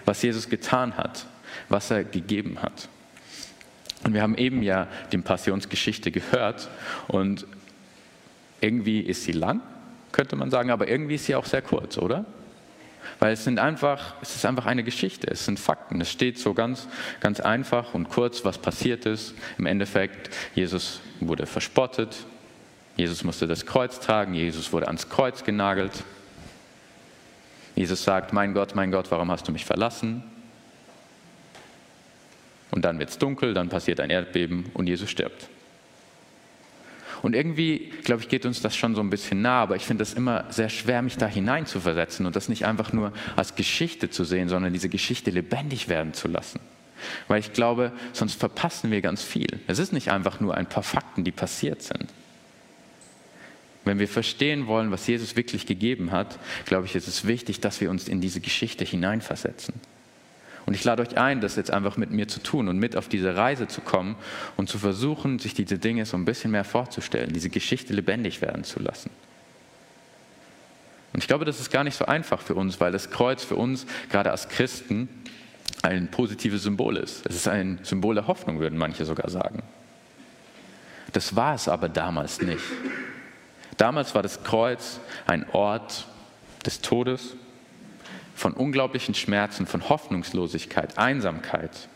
was 0.05 0.21
Jesus 0.21 0.49
getan 0.49 0.97
hat, 0.97 1.25
was 1.69 1.91
er 1.91 2.03
gegeben 2.03 2.61
hat. 2.61 2.87
Und 4.03 4.13
wir 4.13 4.21
haben 4.21 4.35
eben 4.35 4.63
ja 4.63 4.87
die 5.11 5.17
Passionsgeschichte 5.17 6.11
gehört 6.11 6.69
und 7.07 7.45
irgendwie 8.61 9.01
ist 9.01 9.23
sie 9.23 9.31
lang, 9.31 9.61
könnte 10.11 10.35
man 10.35 10.49
sagen, 10.51 10.71
aber 10.71 10.87
irgendwie 10.87 11.15
ist 11.15 11.25
sie 11.25 11.35
auch 11.35 11.45
sehr 11.45 11.61
kurz, 11.61 11.97
oder? 11.97 12.25
Weil 13.19 13.33
es 13.33 13.43
sind 13.43 13.59
einfach, 13.59 14.15
es 14.21 14.35
ist 14.35 14.45
einfach 14.45 14.65
eine 14.65 14.83
Geschichte, 14.83 15.27
es 15.29 15.45
sind 15.45 15.59
Fakten. 15.59 16.01
Es 16.01 16.11
steht 16.11 16.39
so 16.39 16.53
ganz, 16.53 16.87
ganz 17.19 17.39
einfach 17.39 17.93
und 17.93 18.09
kurz, 18.09 18.45
was 18.45 18.57
passiert 18.57 19.05
ist. 19.05 19.35
Im 19.57 19.65
Endeffekt, 19.65 20.29
Jesus 20.55 21.01
wurde 21.19 21.45
verspottet, 21.45 22.25
Jesus 22.97 23.23
musste 23.23 23.47
das 23.47 23.65
Kreuz 23.65 23.99
tragen, 23.99 24.33
Jesus 24.33 24.73
wurde 24.73 24.87
ans 24.87 25.09
Kreuz 25.09 25.43
genagelt. 25.43 26.03
Jesus 27.75 28.03
sagt, 28.03 28.33
mein 28.33 28.53
Gott, 28.53 28.75
mein 28.75 28.91
Gott, 28.91 29.09
warum 29.11 29.31
hast 29.31 29.47
du 29.47 29.51
mich 29.51 29.65
verlassen? 29.65 30.23
Und 32.71 32.83
dann 32.83 32.99
wird 32.99 33.09
es 33.09 33.17
dunkel, 33.17 33.53
dann 33.53 33.69
passiert 33.69 33.99
ein 33.99 34.09
Erdbeben 34.09 34.71
und 34.73 34.87
Jesus 34.87 35.09
stirbt. 35.09 35.49
Und 37.21 37.35
irgendwie, 37.35 37.91
glaube 38.03 38.21
ich, 38.21 38.29
geht 38.29 38.45
uns 38.45 38.61
das 38.61 38.75
schon 38.75 38.95
so 38.95 39.01
ein 39.01 39.09
bisschen 39.09 39.41
nah, 39.41 39.61
aber 39.61 39.75
ich 39.75 39.85
finde 39.85 40.03
es 40.03 40.13
immer 40.13 40.45
sehr 40.49 40.69
schwer, 40.69 41.01
mich 41.01 41.17
da 41.17 41.27
hinein 41.27 41.65
zu 41.65 41.79
versetzen 41.79 42.25
und 42.25 42.35
das 42.35 42.49
nicht 42.49 42.65
einfach 42.65 42.93
nur 42.93 43.13
als 43.35 43.55
Geschichte 43.55 44.09
zu 44.09 44.23
sehen, 44.23 44.49
sondern 44.49 44.73
diese 44.73 44.89
Geschichte 44.89 45.29
lebendig 45.29 45.87
werden 45.87 46.13
zu 46.13 46.27
lassen. 46.27 46.59
Weil 47.27 47.39
ich 47.39 47.53
glaube, 47.53 47.91
sonst 48.13 48.39
verpassen 48.39 48.91
wir 48.91 49.01
ganz 49.01 49.23
viel. 49.23 49.59
Es 49.67 49.79
ist 49.79 49.93
nicht 49.93 50.11
einfach 50.11 50.39
nur 50.39 50.55
ein 50.55 50.67
paar 50.67 50.83
Fakten, 50.83 51.23
die 51.23 51.31
passiert 51.31 51.81
sind. 51.81 52.07
Wenn 53.83 53.99
wir 53.99 54.07
verstehen 54.07 54.67
wollen, 54.67 54.91
was 54.91 55.07
Jesus 55.07 55.35
wirklich 55.35 55.65
gegeben 55.65 56.11
hat, 56.11 56.37
glaube 56.65 56.85
ich, 56.85 56.95
ist 56.95 57.07
es 57.07 57.25
wichtig, 57.25 57.59
dass 57.61 57.81
wir 57.81 57.89
uns 57.89 58.07
in 58.07 58.21
diese 58.21 58.39
Geschichte 58.39 58.85
hineinversetzen. 58.85 59.73
Und 60.65 60.73
ich 60.75 60.83
lade 60.83 61.01
euch 61.01 61.17
ein, 61.17 61.41
das 61.41 61.55
jetzt 61.55 61.71
einfach 61.71 61.97
mit 61.97 62.11
mir 62.11 62.27
zu 62.27 62.41
tun 62.41 62.67
und 62.67 62.77
mit 62.77 62.95
auf 62.95 63.07
diese 63.07 63.35
Reise 63.35 63.67
zu 63.67 63.81
kommen 63.81 64.15
und 64.57 64.69
zu 64.69 64.77
versuchen, 64.77 65.39
sich 65.39 65.53
diese 65.53 65.77
Dinge 65.77 66.05
so 66.05 66.17
ein 66.17 66.25
bisschen 66.25 66.51
mehr 66.51 66.63
vorzustellen, 66.63 67.33
diese 67.33 67.49
Geschichte 67.49 67.93
lebendig 67.93 68.41
werden 68.41 68.63
zu 68.63 68.79
lassen. 68.79 69.09
Und 71.13 71.19
ich 71.19 71.27
glaube, 71.27 71.45
das 71.45 71.59
ist 71.59 71.71
gar 71.71 71.83
nicht 71.83 71.97
so 71.97 72.05
einfach 72.05 72.39
für 72.41 72.55
uns, 72.55 72.79
weil 72.79 72.91
das 72.91 73.09
Kreuz 73.09 73.43
für 73.43 73.55
uns, 73.55 73.85
gerade 74.09 74.31
als 74.31 74.47
Christen, 74.49 75.09
ein 75.81 76.09
positives 76.09 76.63
Symbol 76.63 76.95
ist. 76.95 77.25
Es 77.25 77.35
ist 77.35 77.47
ein 77.47 77.79
Symbol 77.83 78.15
der 78.15 78.27
Hoffnung, 78.27 78.59
würden 78.59 78.77
manche 78.77 79.03
sogar 79.03 79.29
sagen. 79.29 79.63
Das 81.11 81.35
war 81.35 81.55
es 81.55 81.67
aber 81.67 81.89
damals 81.89 82.41
nicht. 82.41 82.63
Damals 83.77 84.13
war 84.15 84.21
das 84.21 84.43
Kreuz 84.43 84.99
ein 85.25 85.45
Ort 85.51 86.07
des 86.65 86.81
Todes, 86.81 87.35
von 88.35 88.53
unglaublichen 88.53 89.13
Schmerzen, 89.13 89.67
von 89.67 89.89
Hoffnungslosigkeit, 89.89 90.97
Einsamkeit. 90.97 91.89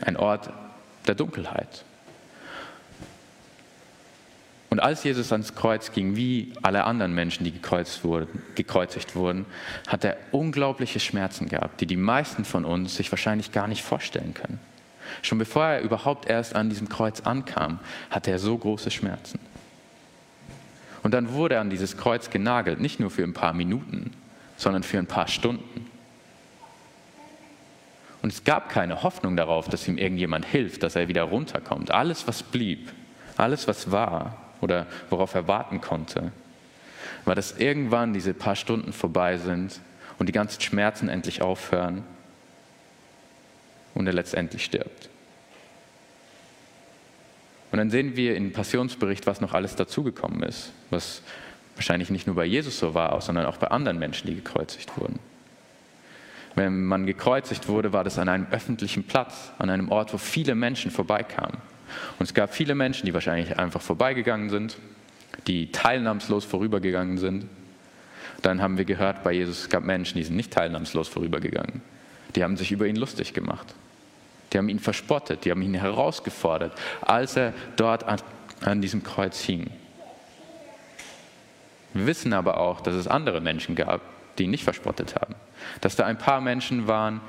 Ein 0.00 0.16
Ort 0.16 0.50
der 1.06 1.14
Dunkelheit. 1.14 1.84
Und 4.68 4.80
als 4.80 5.04
Jesus 5.04 5.32
ans 5.32 5.54
Kreuz 5.54 5.92
ging, 5.92 6.16
wie 6.16 6.52
alle 6.62 6.84
anderen 6.84 7.14
Menschen, 7.14 7.44
die 7.44 7.52
gekreuzigt 7.52 8.04
wurden, 8.04 8.42
gekreuzigt 8.56 9.14
wurden, 9.14 9.46
hat 9.86 10.04
er 10.04 10.18
unglaubliche 10.32 11.00
Schmerzen 11.00 11.48
gehabt, 11.48 11.80
die 11.80 11.86
die 11.86 11.96
meisten 11.96 12.44
von 12.44 12.64
uns 12.64 12.96
sich 12.96 13.10
wahrscheinlich 13.10 13.52
gar 13.52 13.68
nicht 13.68 13.82
vorstellen 13.82 14.34
können. 14.34 14.58
Schon 15.22 15.38
bevor 15.38 15.64
er 15.64 15.80
überhaupt 15.80 16.28
erst 16.28 16.54
an 16.54 16.68
diesem 16.68 16.88
Kreuz 16.88 17.20
ankam, 17.20 17.78
hatte 18.10 18.30
er 18.30 18.38
so 18.38 18.58
große 18.58 18.90
Schmerzen. 18.90 19.38
Und 21.06 21.12
dann 21.12 21.34
wurde 21.34 21.54
er 21.54 21.60
an 21.60 21.70
dieses 21.70 21.96
Kreuz 21.96 22.30
genagelt, 22.30 22.80
nicht 22.80 22.98
nur 22.98 23.10
für 23.10 23.22
ein 23.22 23.32
paar 23.32 23.52
Minuten, 23.52 24.10
sondern 24.56 24.82
für 24.82 24.98
ein 24.98 25.06
paar 25.06 25.28
Stunden. 25.28 25.88
Und 28.22 28.32
es 28.32 28.42
gab 28.42 28.70
keine 28.70 29.04
Hoffnung 29.04 29.36
darauf, 29.36 29.68
dass 29.68 29.86
ihm 29.86 29.98
irgendjemand 29.98 30.44
hilft, 30.46 30.82
dass 30.82 30.96
er 30.96 31.06
wieder 31.06 31.22
runterkommt. 31.22 31.92
Alles, 31.92 32.26
was 32.26 32.42
blieb, 32.42 32.90
alles, 33.36 33.68
was 33.68 33.92
war 33.92 34.36
oder 34.60 34.88
worauf 35.08 35.32
er 35.36 35.46
warten 35.46 35.80
konnte, 35.80 36.32
war, 37.24 37.36
dass 37.36 37.56
irgendwann 37.56 38.12
diese 38.12 38.34
paar 38.34 38.56
Stunden 38.56 38.92
vorbei 38.92 39.38
sind 39.38 39.80
und 40.18 40.28
die 40.28 40.32
ganzen 40.32 40.60
Schmerzen 40.60 41.08
endlich 41.08 41.40
aufhören 41.40 42.02
und 43.94 44.08
er 44.08 44.12
letztendlich 44.12 44.64
stirbt. 44.64 45.08
Und 47.76 47.80
dann 47.80 47.90
sehen 47.90 48.16
wir 48.16 48.36
im 48.36 48.52
Passionsbericht, 48.52 49.26
was 49.26 49.42
noch 49.42 49.52
alles 49.52 49.76
dazugekommen 49.76 50.42
ist, 50.42 50.72
was 50.88 51.20
wahrscheinlich 51.74 52.08
nicht 52.08 52.26
nur 52.26 52.34
bei 52.34 52.46
Jesus 52.46 52.78
so 52.78 52.94
war, 52.94 53.20
sondern 53.20 53.44
auch 53.44 53.58
bei 53.58 53.66
anderen 53.66 53.98
Menschen, 53.98 54.28
die 54.28 54.34
gekreuzigt 54.34 54.96
wurden. 54.96 55.18
Wenn 56.54 56.86
man 56.86 57.04
gekreuzigt 57.04 57.68
wurde, 57.68 57.92
war 57.92 58.02
das 58.02 58.18
an 58.18 58.30
einem 58.30 58.46
öffentlichen 58.50 59.04
Platz, 59.04 59.52
an 59.58 59.68
einem 59.68 59.90
Ort, 59.90 60.14
wo 60.14 60.16
viele 60.16 60.54
Menschen 60.54 60.90
vorbeikamen. 60.90 61.58
Und 62.18 62.24
es 62.24 62.32
gab 62.32 62.54
viele 62.54 62.74
Menschen, 62.74 63.04
die 63.04 63.12
wahrscheinlich 63.12 63.58
einfach 63.58 63.82
vorbeigegangen 63.82 64.48
sind, 64.48 64.78
die 65.46 65.70
teilnahmslos 65.70 66.46
vorübergegangen 66.46 67.18
sind. 67.18 67.44
Dann 68.40 68.62
haben 68.62 68.78
wir 68.78 68.86
gehört, 68.86 69.22
bei 69.22 69.34
Jesus 69.34 69.64
es 69.64 69.68
gab 69.68 69.84
Menschen, 69.84 70.16
die 70.16 70.24
sind 70.24 70.36
nicht 70.36 70.50
teilnahmslos 70.50 71.08
vorübergegangen. 71.08 71.82
Die 72.36 72.42
haben 72.42 72.56
sich 72.56 72.72
über 72.72 72.86
ihn 72.86 72.96
lustig 72.96 73.34
gemacht. 73.34 73.74
Die 74.52 74.58
haben 74.58 74.68
ihn 74.68 74.78
verspottet, 74.78 75.44
die 75.44 75.50
haben 75.50 75.62
ihn 75.62 75.74
herausgefordert, 75.74 76.72
als 77.00 77.36
er 77.36 77.52
dort 77.76 78.04
an, 78.04 78.20
an 78.62 78.80
diesem 78.80 79.02
Kreuz 79.02 79.40
hing. 79.40 79.70
Wir 81.92 82.06
wissen 82.06 82.32
aber 82.32 82.60
auch, 82.60 82.80
dass 82.80 82.94
es 82.94 83.08
andere 83.08 83.40
Menschen 83.40 83.74
gab, 83.74 84.00
die 84.38 84.44
ihn 84.44 84.50
nicht 84.50 84.64
verspottet 84.64 85.14
haben. 85.16 85.34
Dass 85.80 85.96
da 85.96 86.04
ein 86.04 86.18
paar 86.18 86.40
Menschen 86.40 86.86
waren, 86.86 87.20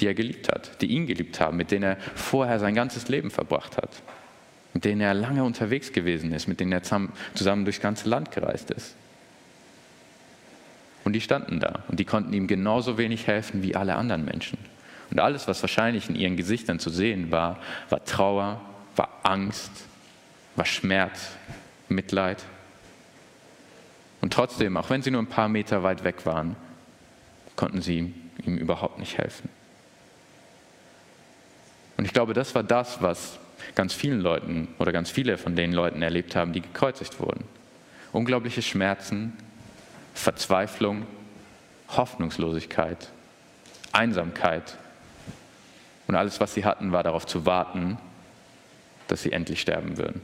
die 0.00 0.06
er 0.06 0.14
geliebt 0.14 0.48
hat, 0.48 0.82
die 0.82 0.86
ihn 0.86 1.06
geliebt 1.06 1.40
haben, 1.40 1.56
mit 1.56 1.70
denen 1.70 1.84
er 1.84 1.96
vorher 2.14 2.58
sein 2.58 2.74
ganzes 2.74 3.08
Leben 3.08 3.30
verbracht 3.30 3.76
hat, 3.76 3.90
mit 4.74 4.84
denen 4.84 5.00
er 5.00 5.14
lange 5.14 5.44
unterwegs 5.44 5.92
gewesen 5.92 6.32
ist, 6.32 6.48
mit 6.48 6.60
denen 6.60 6.72
er 6.72 6.82
zusammen 6.82 7.64
durchs 7.64 7.80
ganze 7.80 8.08
Land 8.08 8.32
gereist 8.32 8.70
ist. 8.70 8.96
Und 11.04 11.14
die 11.14 11.20
standen 11.20 11.60
da 11.60 11.84
und 11.88 11.98
die 12.00 12.04
konnten 12.04 12.32
ihm 12.32 12.46
genauso 12.46 12.98
wenig 12.98 13.26
helfen 13.26 13.62
wie 13.62 13.74
alle 13.74 13.96
anderen 13.96 14.24
Menschen. 14.24 14.58
Und 15.12 15.20
alles, 15.20 15.46
was 15.46 15.62
wahrscheinlich 15.62 16.08
in 16.08 16.16
ihren 16.16 16.38
Gesichtern 16.38 16.78
zu 16.78 16.88
sehen 16.88 17.30
war, 17.30 17.58
war 17.90 18.02
Trauer, 18.06 18.62
war 18.96 19.20
Angst, 19.24 19.70
war 20.56 20.64
Schmerz, 20.64 21.32
Mitleid. 21.90 22.42
Und 24.22 24.32
trotzdem, 24.32 24.78
auch 24.78 24.88
wenn 24.88 25.02
sie 25.02 25.10
nur 25.10 25.20
ein 25.20 25.26
paar 25.26 25.50
Meter 25.50 25.82
weit 25.82 26.02
weg 26.02 26.24
waren, 26.24 26.56
konnten 27.56 27.82
sie 27.82 28.14
ihm 28.42 28.56
überhaupt 28.56 28.98
nicht 28.98 29.18
helfen. 29.18 29.50
Und 31.98 32.06
ich 32.06 32.14
glaube, 32.14 32.32
das 32.32 32.54
war 32.54 32.62
das, 32.62 33.02
was 33.02 33.38
ganz 33.74 33.92
vielen 33.92 34.20
Leuten 34.20 34.68
oder 34.78 34.92
ganz 34.92 35.10
viele 35.10 35.36
von 35.36 35.54
den 35.54 35.74
Leuten 35.74 36.00
erlebt 36.00 36.34
haben, 36.36 36.54
die 36.54 36.62
gekreuzigt 36.62 37.20
wurden. 37.20 37.44
Unglaubliche 38.12 38.62
Schmerzen, 38.62 39.34
Verzweiflung, 40.14 41.04
Hoffnungslosigkeit, 41.90 43.10
Einsamkeit, 43.92 44.78
und 46.06 46.14
alles, 46.14 46.40
was 46.40 46.54
sie 46.54 46.64
hatten, 46.64 46.92
war 46.92 47.02
darauf 47.02 47.26
zu 47.26 47.46
warten, 47.46 47.98
dass 49.08 49.22
sie 49.22 49.32
endlich 49.32 49.60
sterben 49.60 49.96
würden. 49.98 50.20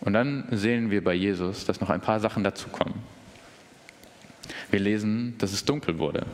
Und 0.00 0.14
dann 0.14 0.44
sehen 0.50 0.90
wir 0.90 1.04
bei 1.04 1.14
Jesus, 1.14 1.66
dass 1.66 1.80
noch 1.80 1.90
ein 1.90 2.00
paar 2.00 2.20
Sachen 2.20 2.42
dazukommen. 2.42 2.94
Wir 4.70 4.80
lesen, 4.80 5.36
dass 5.38 5.52
es 5.52 5.64
dunkel 5.64 5.98
wurde. 5.98 6.24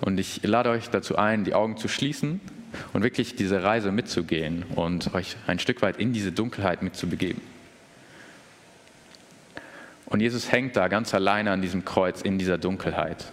Und 0.00 0.18
ich 0.18 0.42
lade 0.42 0.70
euch 0.70 0.88
dazu 0.90 1.16
ein, 1.16 1.44
die 1.44 1.54
Augen 1.54 1.76
zu 1.76 1.88
schließen 1.88 2.40
und 2.92 3.02
wirklich 3.02 3.36
diese 3.36 3.62
Reise 3.62 3.92
mitzugehen 3.92 4.64
und 4.74 5.14
euch 5.14 5.36
ein 5.46 5.58
Stück 5.58 5.82
weit 5.82 5.98
in 5.98 6.12
diese 6.12 6.32
Dunkelheit 6.32 6.82
mitzubegeben. 6.82 7.42
Und 10.06 10.20
Jesus 10.20 10.50
hängt 10.50 10.76
da 10.76 10.88
ganz 10.88 11.14
alleine 11.14 11.50
an 11.50 11.62
diesem 11.62 11.84
Kreuz 11.84 12.22
in 12.22 12.38
dieser 12.38 12.58
Dunkelheit. 12.58 13.32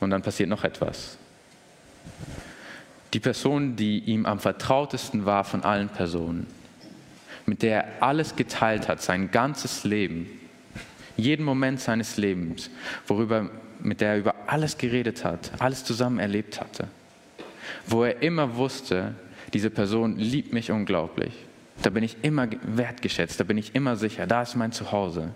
Und 0.00 0.10
dann 0.10 0.22
passiert 0.22 0.48
noch 0.48 0.64
etwas. 0.64 1.18
Die 3.14 3.20
Person, 3.20 3.76
die 3.76 4.00
ihm 4.00 4.26
am 4.26 4.38
vertrautesten 4.38 5.24
war 5.24 5.44
von 5.44 5.64
allen 5.64 5.88
Personen, 5.88 6.46
mit 7.46 7.62
der 7.62 7.84
er 7.84 8.02
alles 8.02 8.36
geteilt 8.36 8.88
hat, 8.88 9.02
sein 9.02 9.30
ganzes 9.30 9.84
Leben, 9.84 10.28
jeden 11.16 11.44
Moment 11.44 11.80
seines 11.80 12.16
Lebens, 12.16 12.70
worüber, 13.06 13.50
mit 13.80 14.00
der 14.00 14.10
er 14.10 14.18
über 14.18 14.34
alles 14.46 14.76
geredet 14.76 15.24
hat, 15.24 15.52
alles 15.58 15.84
zusammen 15.84 16.18
erlebt 16.18 16.60
hatte, 16.60 16.88
wo 17.86 18.04
er 18.04 18.22
immer 18.22 18.56
wusste, 18.56 19.14
diese 19.54 19.70
Person 19.70 20.16
liebt 20.16 20.52
mich 20.52 20.70
unglaublich. 20.70 21.32
Da 21.82 21.90
bin 21.90 22.02
ich 22.02 22.16
immer 22.22 22.48
wertgeschätzt, 22.62 23.40
da 23.40 23.44
bin 23.44 23.56
ich 23.56 23.74
immer 23.74 23.96
sicher, 23.96 24.26
da 24.26 24.42
ist 24.42 24.56
mein 24.56 24.72
Zuhause. 24.72 25.30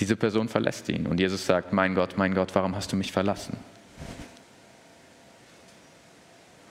Diese 0.00 0.16
Person 0.16 0.48
verlässt 0.48 0.88
ihn 0.88 1.06
und 1.06 1.20
Jesus 1.20 1.46
sagt, 1.46 1.72
mein 1.72 1.94
Gott, 1.94 2.18
mein 2.18 2.34
Gott, 2.34 2.54
warum 2.54 2.76
hast 2.76 2.92
du 2.92 2.96
mich 2.96 3.12
verlassen? 3.12 3.56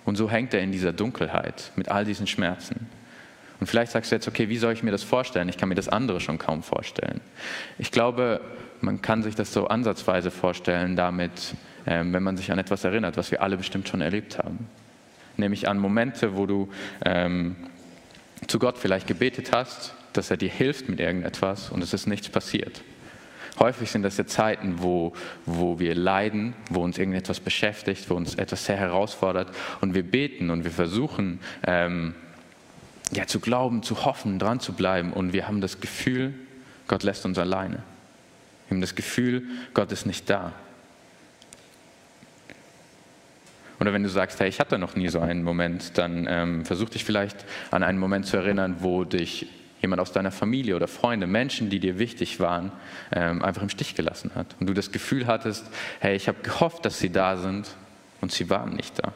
Und 0.06 0.16
so 0.16 0.30
hängt 0.30 0.54
er 0.54 0.62
in 0.62 0.72
dieser 0.72 0.94
Dunkelheit 0.94 1.72
mit 1.76 1.90
all 1.90 2.06
diesen 2.06 2.28
Schmerzen. 2.28 2.88
Und 3.60 3.68
vielleicht 3.68 3.92
sagst 3.92 4.12
du 4.12 4.16
jetzt, 4.16 4.28
okay, 4.28 4.50
wie 4.50 4.58
soll 4.58 4.74
ich 4.74 4.84
mir 4.84 4.92
das 4.92 5.04
vorstellen? 5.04 5.50
Ich 5.50 5.58
kann 5.58 5.70
mir 5.70 5.76
das 5.76 5.90
andere 5.90 6.20
schon 6.20 6.38
kaum 6.38 6.62
vorstellen. 6.62 7.22
Ich 7.80 7.92
glaube, 7.92 8.42
man 8.82 9.02
kann 9.02 9.24
sich 9.24 9.34
das 9.34 9.52
so 9.52 9.68
ansatzweise 9.68 10.30
vorstellen 10.30 10.96
damit, 10.96 11.56
ähm, 11.88 12.14
wenn 12.14 12.22
man 12.22 12.38
sich 12.38 12.52
an 12.52 12.60
etwas 12.60 12.84
erinnert, 12.84 13.18
was 13.18 13.32
wir 13.32 13.42
alle 13.42 13.58
bestimmt 13.58 13.88
schon 13.88 14.02
erlebt 14.02 14.38
haben. 14.38 14.68
Nämlich 15.38 15.68
an 15.68 15.80
Momente, 15.80 16.36
wo 16.36 16.46
du 16.46 16.70
ähm, 17.04 17.56
zu 18.48 18.60
Gott 18.60 18.78
vielleicht 18.78 19.08
gebetet 19.08 19.52
hast, 19.54 19.96
dass 20.14 20.30
er 20.32 20.38
dir 20.38 20.50
hilft 20.50 20.88
mit 20.88 21.00
irgendetwas 21.00 21.72
und 21.72 21.82
es 21.82 21.94
ist 21.94 22.08
nichts 22.08 22.30
passiert. 22.30 22.82
Häufig 23.60 23.90
sind 23.90 24.04
das 24.04 24.18
ja 24.18 24.26
Zeiten, 24.26 24.82
wo, 24.82 25.14
wo 25.46 25.80
wir 25.80 25.96
leiden, 25.96 26.54
wo 26.70 26.84
uns 26.84 26.98
irgendetwas 26.98 27.40
beschäftigt, 27.40 28.10
wo 28.10 28.16
uns 28.16 28.36
etwas 28.36 28.66
sehr 28.66 28.78
herausfordert 28.78 29.56
und 29.82 29.94
wir 29.94 30.04
beten 30.04 30.50
und 30.50 30.64
wir 30.64 30.72
versuchen, 30.72 31.40
ähm, 31.66 32.16
ja, 33.12 33.28
zu 33.28 33.40
glauben, 33.40 33.84
zu 33.84 34.04
hoffen, 34.06 34.40
dran 34.40 34.60
zu 34.60 34.74
bleiben 34.74 35.14
und 35.14 35.32
wir 35.32 35.48
haben 35.48 35.62
das 35.62 35.80
Gefühl, 35.80 36.34
Gott 36.88 37.04
lässt 37.04 37.26
uns 37.26 37.38
alleine. 37.38 37.84
Wir 38.68 38.76
haben 38.76 38.82
das 38.82 38.96
Gefühl, 38.96 39.44
Gott 39.74 39.92
ist 39.92 40.06
nicht 40.06 40.30
da. 40.30 40.52
Oder 43.80 43.94
wenn 43.94 44.04
du 44.04 44.10
sagst, 44.10 44.40
hey, 44.40 44.48
ich 44.48 44.60
hatte 44.60 44.78
noch 44.78 44.96
nie 44.96 45.10
so 45.10 45.20
einen 45.20 45.44
Moment, 45.44 45.98
dann 45.98 46.28
ähm, 46.30 46.66
versuch 46.66 46.90
dich 46.90 47.04
vielleicht 47.04 47.46
an 47.72 47.84
einen 47.84 48.00
Moment 48.00 48.26
zu 48.26 48.38
erinnern, 48.38 48.78
wo 48.80 49.04
dich 49.04 49.48
jemand 49.86 50.02
aus 50.02 50.12
deiner 50.12 50.32
Familie 50.32 50.76
oder 50.76 50.88
Freunde, 50.88 51.28
Menschen, 51.28 51.70
die 51.70 51.80
dir 51.80 52.00
wichtig 52.00 52.40
waren, 52.40 52.72
ähm, 53.12 53.44
einfach 53.44 53.62
im 53.62 53.70
Stich 53.70 53.94
gelassen 53.94 54.32
hat. 54.34 54.56
Und 54.60 54.68
du 54.68 54.74
das 54.74 54.92
Gefühl 54.92 55.28
hattest, 55.28 55.66
hey, 56.00 56.16
ich 56.16 56.28
habe 56.28 56.40
gehofft, 56.42 56.86
dass 56.86 57.00
sie 57.00 57.12
da 57.12 57.38
sind 57.38 57.70
und 58.20 58.32
sie 58.32 58.50
waren 58.50 58.76
nicht 58.76 59.00
da. 59.00 59.14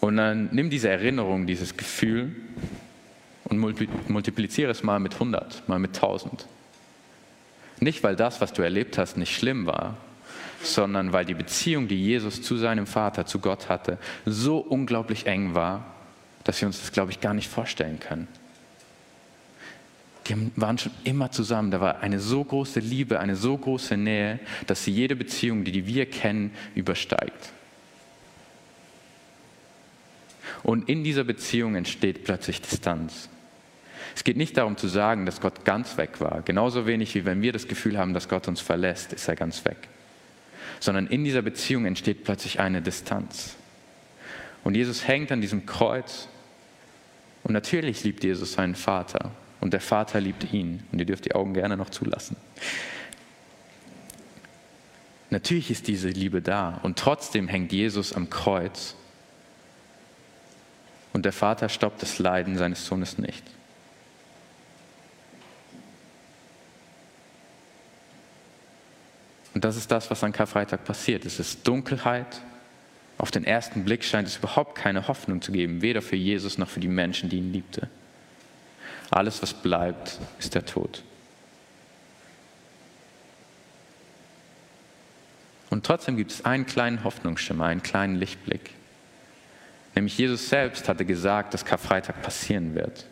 Und 0.00 0.18
dann 0.18 0.50
nimm 0.52 0.68
diese 0.68 0.90
Erinnerung, 0.90 1.46
dieses 1.46 1.76
Gefühl 1.76 2.36
und 3.44 3.58
multipliziere 3.58 4.70
es 4.70 4.82
mal 4.82 5.00
mit 5.00 5.14
100, 5.14 5.66
mal 5.66 5.78
mit 5.78 5.96
1000. 5.96 6.46
Nicht, 7.80 8.02
weil 8.04 8.16
das, 8.16 8.40
was 8.40 8.52
du 8.52 8.62
erlebt 8.62 8.98
hast, 8.98 9.16
nicht 9.16 9.34
schlimm 9.34 9.66
war, 9.66 9.96
sondern 10.62 11.12
weil 11.12 11.24
die 11.24 11.34
Beziehung, 11.34 11.88
die 11.88 12.02
Jesus 12.02 12.42
zu 12.42 12.56
seinem 12.56 12.86
Vater, 12.86 13.26
zu 13.26 13.38
Gott 13.38 13.68
hatte, 13.68 13.98
so 14.26 14.58
unglaublich 14.58 15.26
eng 15.26 15.54
war, 15.54 15.95
dass 16.46 16.60
wir 16.60 16.68
uns 16.68 16.80
das, 16.80 16.92
glaube 16.92 17.10
ich, 17.10 17.20
gar 17.20 17.34
nicht 17.34 17.50
vorstellen 17.50 17.98
können. 17.98 18.28
Die 20.28 20.50
waren 20.56 20.78
schon 20.78 20.92
immer 21.02 21.30
zusammen. 21.32 21.72
Da 21.72 21.80
war 21.80 22.00
eine 22.00 22.20
so 22.20 22.42
große 22.42 22.80
Liebe, 22.80 23.18
eine 23.18 23.34
so 23.34 23.56
große 23.58 23.96
Nähe, 23.96 24.38
dass 24.66 24.84
sie 24.84 24.92
jede 24.92 25.16
Beziehung, 25.16 25.64
die 25.64 25.86
wir 25.86 26.06
kennen, 26.06 26.52
übersteigt. 26.76 27.52
Und 30.62 30.88
in 30.88 31.02
dieser 31.02 31.24
Beziehung 31.24 31.74
entsteht 31.74 32.24
plötzlich 32.24 32.62
Distanz. 32.62 33.28
Es 34.14 34.22
geht 34.24 34.36
nicht 34.36 34.56
darum 34.56 34.76
zu 34.76 34.86
sagen, 34.86 35.26
dass 35.26 35.40
Gott 35.40 35.64
ganz 35.64 35.96
weg 35.96 36.20
war. 36.20 36.42
Genauso 36.42 36.86
wenig 36.86 37.14
wie 37.16 37.24
wenn 37.24 37.42
wir 37.42 37.52
das 37.52 37.66
Gefühl 37.66 37.98
haben, 37.98 38.14
dass 38.14 38.28
Gott 38.28 38.46
uns 38.46 38.60
verlässt, 38.60 39.12
ist 39.12 39.28
er 39.28 39.36
ganz 39.36 39.64
weg. 39.64 39.88
Sondern 40.78 41.08
in 41.08 41.24
dieser 41.24 41.42
Beziehung 41.42 41.86
entsteht 41.86 42.22
plötzlich 42.24 42.60
eine 42.60 42.82
Distanz. 42.82 43.56
Und 44.64 44.74
Jesus 44.74 45.06
hängt 45.06 45.30
an 45.30 45.40
diesem 45.40 45.66
Kreuz. 45.66 46.28
Und 47.46 47.52
natürlich 47.52 48.02
liebt 48.02 48.24
Jesus 48.24 48.52
seinen 48.52 48.74
Vater. 48.74 49.30
Und 49.60 49.72
der 49.72 49.80
Vater 49.80 50.20
liebt 50.20 50.52
ihn. 50.52 50.82
Und 50.90 50.98
ihr 50.98 51.06
dürft 51.06 51.24
die 51.24 51.34
Augen 51.34 51.54
gerne 51.54 51.76
noch 51.76 51.90
zulassen. 51.90 52.36
Natürlich 55.30 55.70
ist 55.70 55.86
diese 55.86 56.08
Liebe 56.08 56.42
da. 56.42 56.80
Und 56.82 56.98
trotzdem 56.98 57.46
hängt 57.46 57.72
Jesus 57.72 58.12
am 58.12 58.30
Kreuz 58.30 58.96
und 61.16 61.24
der 61.24 61.32
Vater 61.32 61.70
stoppt 61.70 62.02
das 62.02 62.18
Leiden 62.18 62.58
seines 62.58 62.84
Sohnes 62.84 63.16
nicht. 63.16 63.42
Und 69.54 69.64
das 69.64 69.76
ist 69.76 69.90
das, 69.90 70.10
was 70.10 70.22
an 70.22 70.32
Karfreitag 70.32 70.84
passiert. 70.84 71.24
Es 71.24 71.40
ist 71.40 71.66
Dunkelheit. 71.66 72.42
Auf 73.18 73.30
den 73.30 73.44
ersten 73.44 73.84
Blick 73.84 74.04
scheint 74.04 74.28
es 74.28 74.36
überhaupt 74.36 74.76
keine 74.76 75.08
Hoffnung 75.08 75.40
zu 75.40 75.52
geben, 75.52 75.80
weder 75.80 76.02
für 76.02 76.16
Jesus 76.16 76.58
noch 76.58 76.68
für 76.68 76.80
die 76.80 76.88
Menschen, 76.88 77.30
die 77.30 77.38
ihn 77.38 77.52
liebte. 77.52 77.88
Alles, 79.10 79.40
was 79.42 79.54
bleibt, 79.54 80.18
ist 80.38 80.54
der 80.54 80.66
Tod. 80.66 81.02
Und 85.70 85.84
trotzdem 85.84 86.16
gibt 86.16 86.30
es 86.30 86.44
einen 86.44 86.66
kleinen 86.66 87.04
Hoffnungsschimmer, 87.04 87.66
einen 87.66 87.82
kleinen 87.82 88.16
Lichtblick. 88.16 88.70
Nämlich 89.94 90.18
Jesus 90.18 90.48
selbst 90.48 90.88
hatte 90.88 91.04
gesagt, 91.04 91.54
dass 91.54 91.64
Karfreitag 91.64 92.22
passieren 92.22 92.74
wird. 92.74 93.06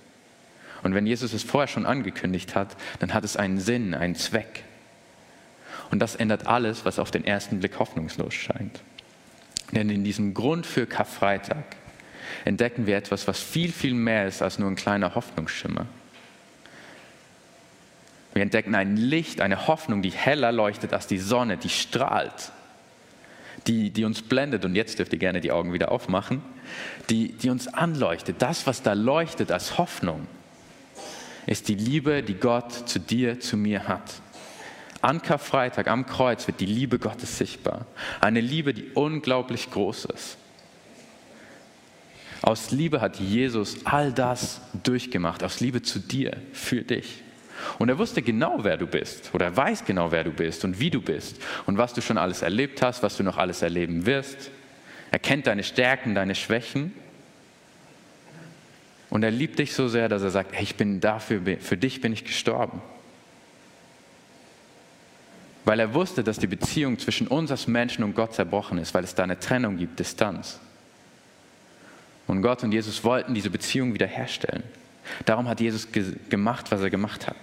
Und 0.82 0.94
wenn 0.94 1.06
Jesus 1.06 1.32
es 1.32 1.42
vorher 1.42 1.66
schon 1.66 1.86
angekündigt 1.86 2.54
hat, 2.54 2.76
dann 2.98 3.14
hat 3.14 3.24
es 3.24 3.36
einen 3.36 3.58
Sinn, 3.58 3.94
einen 3.94 4.16
Zweck. 4.16 4.64
Und 5.90 5.98
das 6.00 6.14
ändert 6.14 6.46
alles, 6.46 6.84
was 6.84 6.98
auf 6.98 7.10
den 7.10 7.24
ersten 7.24 7.60
Blick 7.60 7.78
hoffnungslos 7.78 8.34
scheint. 8.34 8.80
Denn 9.74 9.90
in 9.90 10.04
diesem 10.04 10.34
Grund 10.34 10.66
für 10.66 10.86
Karfreitag 10.86 11.64
entdecken 12.44 12.86
wir 12.86 12.96
etwas, 12.96 13.26
was 13.26 13.40
viel, 13.40 13.72
viel 13.72 13.94
mehr 13.94 14.26
ist 14.26 14.42
als 14.42 14.58
nur 14.58 14.70
ein 14.70 14.76
kleiner 14.76 15.14
Hoffnungsschimmer. 15.14 15.86
Wir 18.32 18.42
entdecken 18.42 18.74
ein 18.74 18.96
Licht, 18.96 19.40
eine 19.40 19.66
Hoffnung, 19.68 20.02
die 20.02 20.10
heller 20.10 20.52
leuchtet 20.52 20.92
als 20.92 21.06
die 21.06 21.18
Sonne, 21.18 21.56
die 21.56 21.68
strahlt 21.68 22.52
die, 23.66 23.90
die 23.90 24.04
uns 24.04 24.22
blendet, 24.22 24.64
und 24.64 24.74
jetzt 24.74 24.98
dürft 24.98 25.12
ihr 25.12 25.18
gerne 25.18 25.40
die 25.40 25.52
Augen 25.52 25.72
wieder 25.72 25.90
aufmachen, 25.90 26.42
die, 27.10 27.32
die 27.32 27.50
uns 27.50 27.68
anleuchtet. 27.68 28.36
Das, 28.40 28.66
was 28.66 28.82
da 28.82 28.92
leuchtet 28.92 29.52
als 29.52 29.78
Hoffnung, 29.78 30.26
ist 31.46 31.68
die 31.68 31.74
Liebe, 31.74 32.22
die 32.22 32.34
Gott 32.34 32.72
zu 32.88 32.98
dir, 32.98 33.40
zu 33.40 33.56
mir 33.56 33.88
hat. 33.88 34.22
An 35.04 35.20
Karfreitag 35.20 35.88
am 35.88 36.06
Kreuz 36.06 36.46
wird 36.46 36.60
die 36.60 36.66
Liebe 36.66 36.98
Gottes 36.98 37.36
sichtbar. 37.36 37.84
Eine 38.22 38.40
Liebe, 38.40 38.72
die 38.72 38.86
unglaublich 38.94 39.70
groß 39.70 40.06
ist. 40.06 40.38
Aus 42.40 42.70
Liebe 42.70 43.02
hat 43.02 43.20
Jesus 43.20 43.84
all 43.84 44.12
das 44.12 44.62
durchgemacht, 44.82 45.44
aus 45.44 45.60
Liebe 45.60 45.82
zu 45.82 45.98
dir, 45.98 46.38
für 46.54 46.80
dich. 46.80 47.22
Und 47.78 47.90
er 47.90 47.98
wusste 47.98 48.22
genau, 48.22 48.60
wer 48.62 48.78
du 48.78 48.86
bist. 48.86 49.34
Oder 49.34 49.44
er 49.44 49.56
weiß 49.58 49.84
genau, 49.84 50.10
wer 50.10 50.24
du 50.24 50.30
bist 50.30 50.64
und 50.64 50.80
wie 50.80 50.88
du 50.88 51.02
bist. 51.02 51.36
Und 51.66 51.76
was 51.76 51.92
du 51.92 52.00
schon 52.00 52.16
alles 52.16 52.40
erlebt 52.40 52.80
hast, 52.80 53.02
was 53.02 53.18
du 53.18 53.24
noch 53.24 53.36
alles 53.36 53.60
erleben 53.60 54.06
wirst. 54.06 54.50
Er 55.10 55.18
kennt 55.18 55.46
deine 55.46 55.64
Stärken, 55.64 56.14
deine 56.14 56.34
Schwächen. 56.34 56.94
Und 59.10 59.22
er 59.22 59.30
liebt 59.30 59.58
dich 59.58 59.74
so 59.74 59.86
sehr, 59.86 60.08
dass 60.08 60.22
er 60.22 60.30
sagt, 60.30 60.54
hey, 60.54 60.62
ich 60.62 60.76
bin 60.76 61.00
dafür, 61.00 61.42
für 61.60 61.76
dich 61.76 62.00
bin 62.00 62.14
ich 62.14 62.24
gestorben. 62.24 62.80
Weil 65.64 65.80
er 65.80 65.94
wusste, 65.94 66.22
dass 66.22 66.38
die 66.38 66.46
Beziehung 66.46 66.98
zwischen 66.98 67.26
uns 67.26 67.50
als 67.50 67.66
Menschen 67.66 68.04
und 68.04 68.14
Gott 68.14 68.34
zerbrochen 68.34 68.78
ist, 68.78 68.92
weil 68.92 69.04
es 69.04 69.14
da 69.14 69.22
eine 69.22 69.38
Trennung 69.38 69.78
gibt, 69.78 69.98
Distanz. 69.98 70.60
Und 72.26 72.42
Gott 72.42 72.62
und 72.62 72.72
Jesus 72.72 73.04
wollten 73.04 73.34
diese 73.34 73.50
Beziehung 73.50 73.94
wiederherstellen. 73.94 74.62
Darum 75.24 75.48
hat 75.48 75.60
Jesus 75.60 75.90
ge 75.92 76.14
gemacht, 76.28 76.70
was 76.70 76.80
er 76.80 76.90
gemacht 76.90 77.26
hat. 77.26 77.36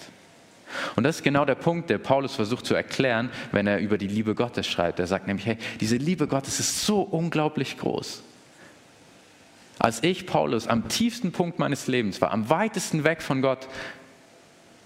Und 0.96 1.04
das 1.04 1.18
ist 1.18 1.24
genau 1.24 1.46
der 1.46 1.56
Punkt, 1.56 1.90
der 1.90 1.98
Paulus 1.98 2.36
versucht 2.36 2.66
zu 2.66 2.74
erklären, 2.74 3.30
wenn 3.52 3.68
er 3.68 3.80
über 3.80 3.98
die 3.98 4.08
Liebe 4.08 4.36
Gottes 4.36 4.68
schreibt. 4.68 5.00
Er 5.00 5.08
sagt 5.08 5.28
nämlich, 5.28 5.46
hey, 5.46 5.58
diese 5.80 5.98
Liebe 5.98 6.28
Gottes 6.28 6.60
ist 6.60 6.86
so 6.86 7.02
unglaublich 7.02 7.78
groß. 7.78 8.24
Als 9.80 10.04
ich, 10.04 10.28
Paulus, 10.28 10.68
am 10.68 10.88
tiefsten 10.88 11.32
Punkt 11.32 11.60
meines 11.60 11.88
Lebens 11.88 12.22
war, 12.22 12.32
am 12.32 12.50
weitesten 12.50 13.04
weg 13.04 13.22
von 13.22 13.42
Gott, 13.42 13.68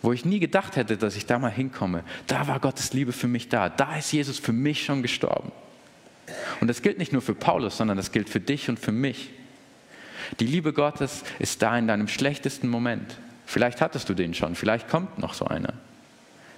wo 0.02 0.14
ich 0.14 0.26
nie 0.26 0.40
gedacht 0.40 0.76
hätte, 0.76 0.98
dass 0.98 1.16
ich 1.16 1.26
da 1.26 1.40
mal 1.40 1.52
hinkomme, 1.52 2.04
da 2.28 2.48
war 2.48 2.60
Gottes 2.60 2.94
Liebe 2.94 3.12
für 3.12 3.28
mich 3.28 3.50
da. 3.50 3.70
Da 3.70 3.98
ist 3.98 4.12
Jesus 4.12 4.40
für 4.40 4.54
mich 4.54 4.86
schon 4.86 5.02
gestorben. 5.02 5.52
Und 6.62 6.68
das 6.68 6.82
gilt 6.82 6.98
nicht 6.98 7.14
nur 7.14 7.22
für 7.22 7.36
Paulus, 7.36 7.78
sondern 7.78 7.98
das 7.98 8.12
gilt 8.12 8.30
für 8.30 8.40
dich 8.40 8.70
und 8.70 8.80
für 8.80 8.92
mich. 8.92 9.32
Die 10.40 10.48
Liebe 10.48 10.74
Gottes 10.74 11.24
ist 11.40 11.62
da 11.62 11.78
in 11.78 11.88
deinem 11.88 12.08
schlechtesten 12.08 12.68
Moment. 12.68 13.18
Vielleicht 13.46 13.82
hattest 13.82 14.10
du 14.10 14.14
den 14.14 14.34
schon, 14.34 14.56
vielleicht 14.56 14.90
kommt 14.90 15.20
noch 15.20 15.34
so 15.34 15.46
einer. 15.46 15.74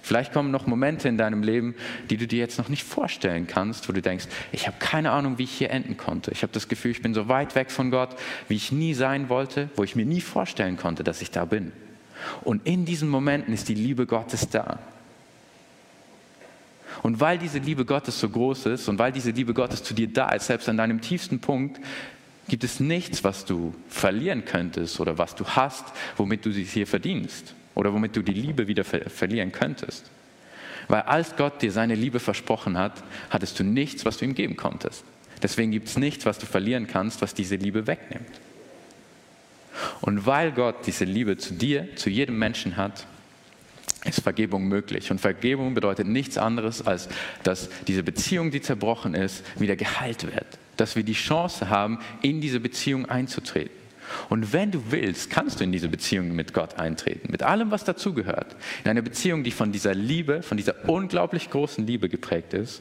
Vielleicht 0.00 0.32
kommen 0.32 0.50
noch 0.50 0.66
Momente 0.66 1.06
in 1.06 1.18
deinem 1.18 1.42
Leben, 1.42 1.74
die 2.08 2.16
du 2.16 2.26
dir 2.26 2.38
jetzt 2.38 2.56
noch 2.56 2.70
nicht 2.70 2.82
vorstellen 2.82 3.46
kannst, 3.46 3.88
wo 3.90 3.92
du 3.92 4.00
denkst, 4.00 4.26
ich 4.52 4.66
habe 4.66 4.78
keine 4.78 5.10
Ahnung, 5.10 5.36
wie 5.36 5.42
ich 5.42 5.50
hier 5.50 5.70
enden 5.70 5.98
konnte. 5.98 6.30
Ich 6.30 6.42
habe 6.42 6.52
das 6.52 6.68
Gefühl, 6.68 6.92
ich 6.92 7.02
bin 7.02 7.12
so 7.12 7.28
weit 7.28 7.54
weg 7.54 7.70
von 7.70 7.90
Gott, 7.90 8.16
wie 8.48 8.54
ich 8.54 8.72
nie 8.72 8.94
sein 8.94 9.28
wollte, 9.28 9.68
wo 9.76 9.84
ich 9.84 9.96
mir 9.96 10.06
nie 10.06 10.22
vorstellen 10.22 10.78
konnte, 10.78 11.04
dass 11.04 11.20
ich 11.20 11.30
da 11.30 11.44
bin. 11.44 11.72
Und 12.42 12.66
in 12.66 12.84
diesen 12.84 13.08
Momenten 13.08 13.52
ist 13.54 13.68
die 13.68 13.74
Liebe 13.74 14.06
Gottes 14.06 14.48
da. 14.48 14.78
Und 17.02 17.20
weil 17.20 17.38
diese 17.38 17.58
Liebe 17.58 17.84
Gottes 17.84 18.18
so 18.18 18.28
groß 18.28 18.66
ist 18.66 18.88
und 18.88 18.98
weil 18.98 19.12
diese 19.12 19.30
Liebe 19.30 19.54
Gottes 19.54 19.82
zu 19.82 19.94
dir 19.94 20.08
da 20.08 20.30
ist, 20.30 20.46
selbst 20.46 20.68
an 20.68 20.76
deinem 20.76 21.00
tiefsten 21.00 21.38
Punkt, 21.38 21.80
gibt 22.48 22.64
es 22.64 22.80
nichts, 22.80 23.22
was 23.24 23.44
du 23.44 23.74
verlieren 23.88 24.44
könntest 24.44 24.98
oder 25.00 25.18
was 25.18 25.34
du 25.34 25.44
hast, 25.44 25.84
womit 26.16 26.44
du 26.44 26.50
sie 26.50 26.64
hier 26.64 26.86
verdienst 26.86 27.54
oder 27.74 27.92
womit 27.92 28.16
du 28.16 28.22
die 28.22 28.32
Liebe 28.32 28.66
wieder 28.66 28.84
ver 28.84 29.08
verlieren 29.10 29.52
könntest. 29.52 30.10
Weil 30.88 31.02
als 31.02 31.36
Gott 31.36 31.60
dir 31.60 31.70
seine 31.70 31.94
Liebe 31.94 32.18
versprochen 32.18 32.78
hat, 32.78 33.04
hattest 33.30 33.60
du 33.60 33.64
nichts, 33.64 34.04
was 34.06 34.16
du 34.16 34.24
ihm 34.24 34.34
geben 34.34 34.56
konntest. 34.56 35.04
Deswegen 35.42 35.70
gibt 35.70 35.88
es 35.88 35.98
nichts, 35.98 36.26
was 36.26 36.38
du 36.38 36.46
verlieren 36.46 36.86
kannst, 36.86 37.22
was 37.22 37.34
diese 37.34 37.56
Liebe 37.56 37.86
wegnimmt. 37.86 38.40
Und 40.00 40.26
weil 40.26 40.52
Gott 40.52 40.86
diese 40.86 41.04
Liebe 41.04 41.36
zu 41.36 41.54
dir, 41.54 41.88
zu 41.96 42.10
jedem 42.10 42.38
Menschen 42.38 42.76
hat, 42.76 43.06
ist 44.04 44.20
Vergebung 44.20 44.68
möglich. 44.68 45.10
Und 45.10 45.20
Vergebung 45.20 45.74
bedeutet 45.74 46.06
nichts 46.06 46.38
anderes, 46.38 46.86
als 46.86 47.08
dass 47.42 47.68
diese 47.86 48.02
Beziehung, 48.02 48.50
die 48.50 48.60
zerbrochen 48.60 49.14
ist, 49.14 49.44
wieder 49.58 49.76
geheilt 49.76 50.24
wird. 50.24 50.46
Dass 50.76 50.96
wir 50.96 51.02
die 51.02 51.14
Chance 51.14 51.68
haben, 51.68 51.98
in 52.22 52.40
diese 52.40 52.60
Beziehung 52.60 53.06
einzutreten. 53.06 53.76
Und 54.28 54.52
wenn 54.52 54.70
du 54.70 54.90
willst, 54.90 55.30
kannst 55.30 55.60
du 55.60 55.64
in 55.64 55.72
diese 55.72 55.88
Beziehung 55.88 56.34
mit 56.34 56.54
Gott 56.54 56.78
eintreten, 56.78 57.30
mit 57.30 57.42
allem, 57.42 57.70
was 57.70 57.84
dazugehört. 57.84 58.56
In 58.84 58.90
eine 58.90 59.02
Beziehung, 59.02 59.44
die 59.44 59.50
von 59.50 59.72
dieser 59.72 59.94
Liebe, 59.94 60.42
von 60.42 60.56
dieser 60.56 60.88
unglaublich 60.88 61.50
großen 61.50 61.86
Liebe 61.86 62.08
geprägt 62.08 62.54
ist, 62.54 62.80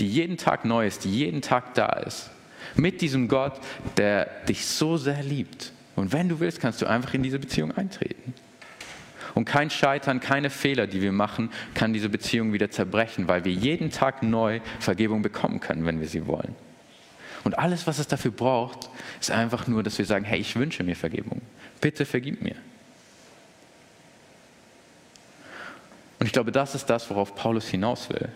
die 0.00 0.08
jeden 0.08 0.36
Tag 0.36 0.64
neu 0.64 0.86
ist, 0.86 1.04
die 1.04 1.10
jeden 1.10 1.42
Tag 1.42 1.74
da 1.74 1.88
ist. 1.88 2.30
Mit 2.74 3.00
diesem 3.00 3.28
Gott, 3.28 3.60
der 3.96 4.26
dich 4.48 4.66
so 4.66 4.96
sehr 4.96 5.22
liebt. 5.22 5.72
Und 5.96 6.12
wenn 6.12 6.28
du 6.28 6.40
willst, 6.40 6.60
kannst 6.60 6.82
du 6.82 6.86
einfach 6.86 7.14
in 7.14 7.22
diese 7.22 7.38
Beziehung 7.38 7.72
eintreten. 7.72 8.34
Und 9.34 9.46
kein 9.46 9.70
Scheitern, 9.70 10.20
keine 10.20 10.48
Fehler, 10.48 10.86
die 10.86 11.02
wir 11.02 11.12
machen, 11.12 11.50
kann 11.74 11.92
diese 11.92 12.08
Beziehung 12.08 12.52
wieder 12.52 12.70
zerbrechen, 12.70 13.26
weil 13.26 13.44
wir 13.44 13.52
jeden 13.52 13.90
Tag 13.90 14.22
neu 14.22 14.60
Vergebung 14.78 15.22
bekommen 15.22 15.60
können, 15.60 15.86
wenn 15.86 16.00
wir 16.00 16.06
sie 16.06 16.26
wollen. 16.26 16.54
Und 17.42 17.58
alles, 17.58 17.86
was 17.86 17.98
es 17.98 18.06
dafür 18.06 18.30
braucht, 18.30 18.88
ist 19.20 19.30
einfach 19.30 19.66
nur, 19.66 19.82
dass 19.82 19.98
wir 19.98 20.06
sagen, 20.06 20.24
hey, 20.24 20.40
ich 20.40 20.56
wünsche 20.56 20.82
mir 20.82 20.96
Vergebung. 20.96 21.42
Bitte 21.80 22.06
vergib 22.06 22.42
mir. 22.42 22.54
Und 26.18 26.26
ich 26.26 26.32
glaube, 26.32 26.52
das 26.52 26.74
ist 26.74 26.86
das, 26.86 27.10
worauf 27.10 27.34
Paulus 27.34 27.68
hinaus 27.68 28.08
will. 28.08 28.30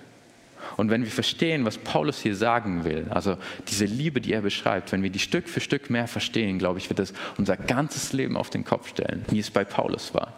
Und 0.76 0.90
wenn 0.90 1.04
wir 1.04 1.10
verstehen, 1.10 1.64
was 1.64 1.78
Paulus 1.78 2.20
hier 2.20 2.36
sagen 2.36 2.84
will, 2.84 3.06
also 3.10 3.36
diese 3.68 3.84
Liebe, 3.84 4.20
die 4.20 4.32
er 4.32 4.42
beschreibt, 4.42 4.92
wenn 4.92 5.02
wir 5.02 5.10
die 5.10 5.18
Stück 5.18 5.48
für 5.48 5.60
Stück 5.60 5.90
mehr 5.90 6.06
verstehen, 6.06 6.58
glaube 6.58 6.78
ich, 6.78 6.88
wird 6.88 6.98
das 6.98 7.12
unser 7.36 7.56
ganzes 7.56 8.12
Leben 8.12 8.36
auf 8.36 8.50
den 8.50 8.64
Kopf 8.64 8.88
stellen, 8.88 9.24
wie 9.30 9.38
es 9.38 9.50
bei 9.50 9.64
Paulus 9.64 10.14
war. 10.14 10.32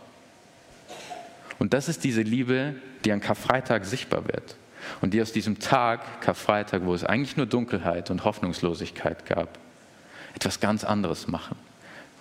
Und 1.58 1.74
das 1.74 1.88
ist 1.88 2.04
diese 2.04 2.22
Liebe, 2.22 2.74
die 3.04 3.12
an 3.12 3.20
Karfreitag 3.20 3.84
sichtbar 3.84 4.26
wird 4.26 4.56
und 5.00 5.12
die 5.12 5.20
aus 5.20 5.32
diesem 5.32 5.58
Tag, 5.58 6.22
Karfreitag, 6.22 6.84
wo 6.84 6.94
es 6.94 7.04
eigentlich 7.04 7.36
nur 7.36 7.46
Dunkelheit 7.46 8.10
und 8.10 8.24
Hoffnungslosigkeit 8.24 9.26
gab, 9.26 9.58
etwas 10.34 10.60
ganz 10.60 10.84
anderes 10.84 11.28
machen, 11.28 11.56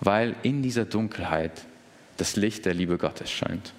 weil 0.00 0.34
in 0.42 0.62
dieser 0.62 0.84
Dunkelheit 0.84 1.52
das 2.16 2.36
Licht 2.36 2.66
der 2.66 2.74
Liebe 2.74 2.98
Gottes 2.98 3.30
scheint. 3.30 3.72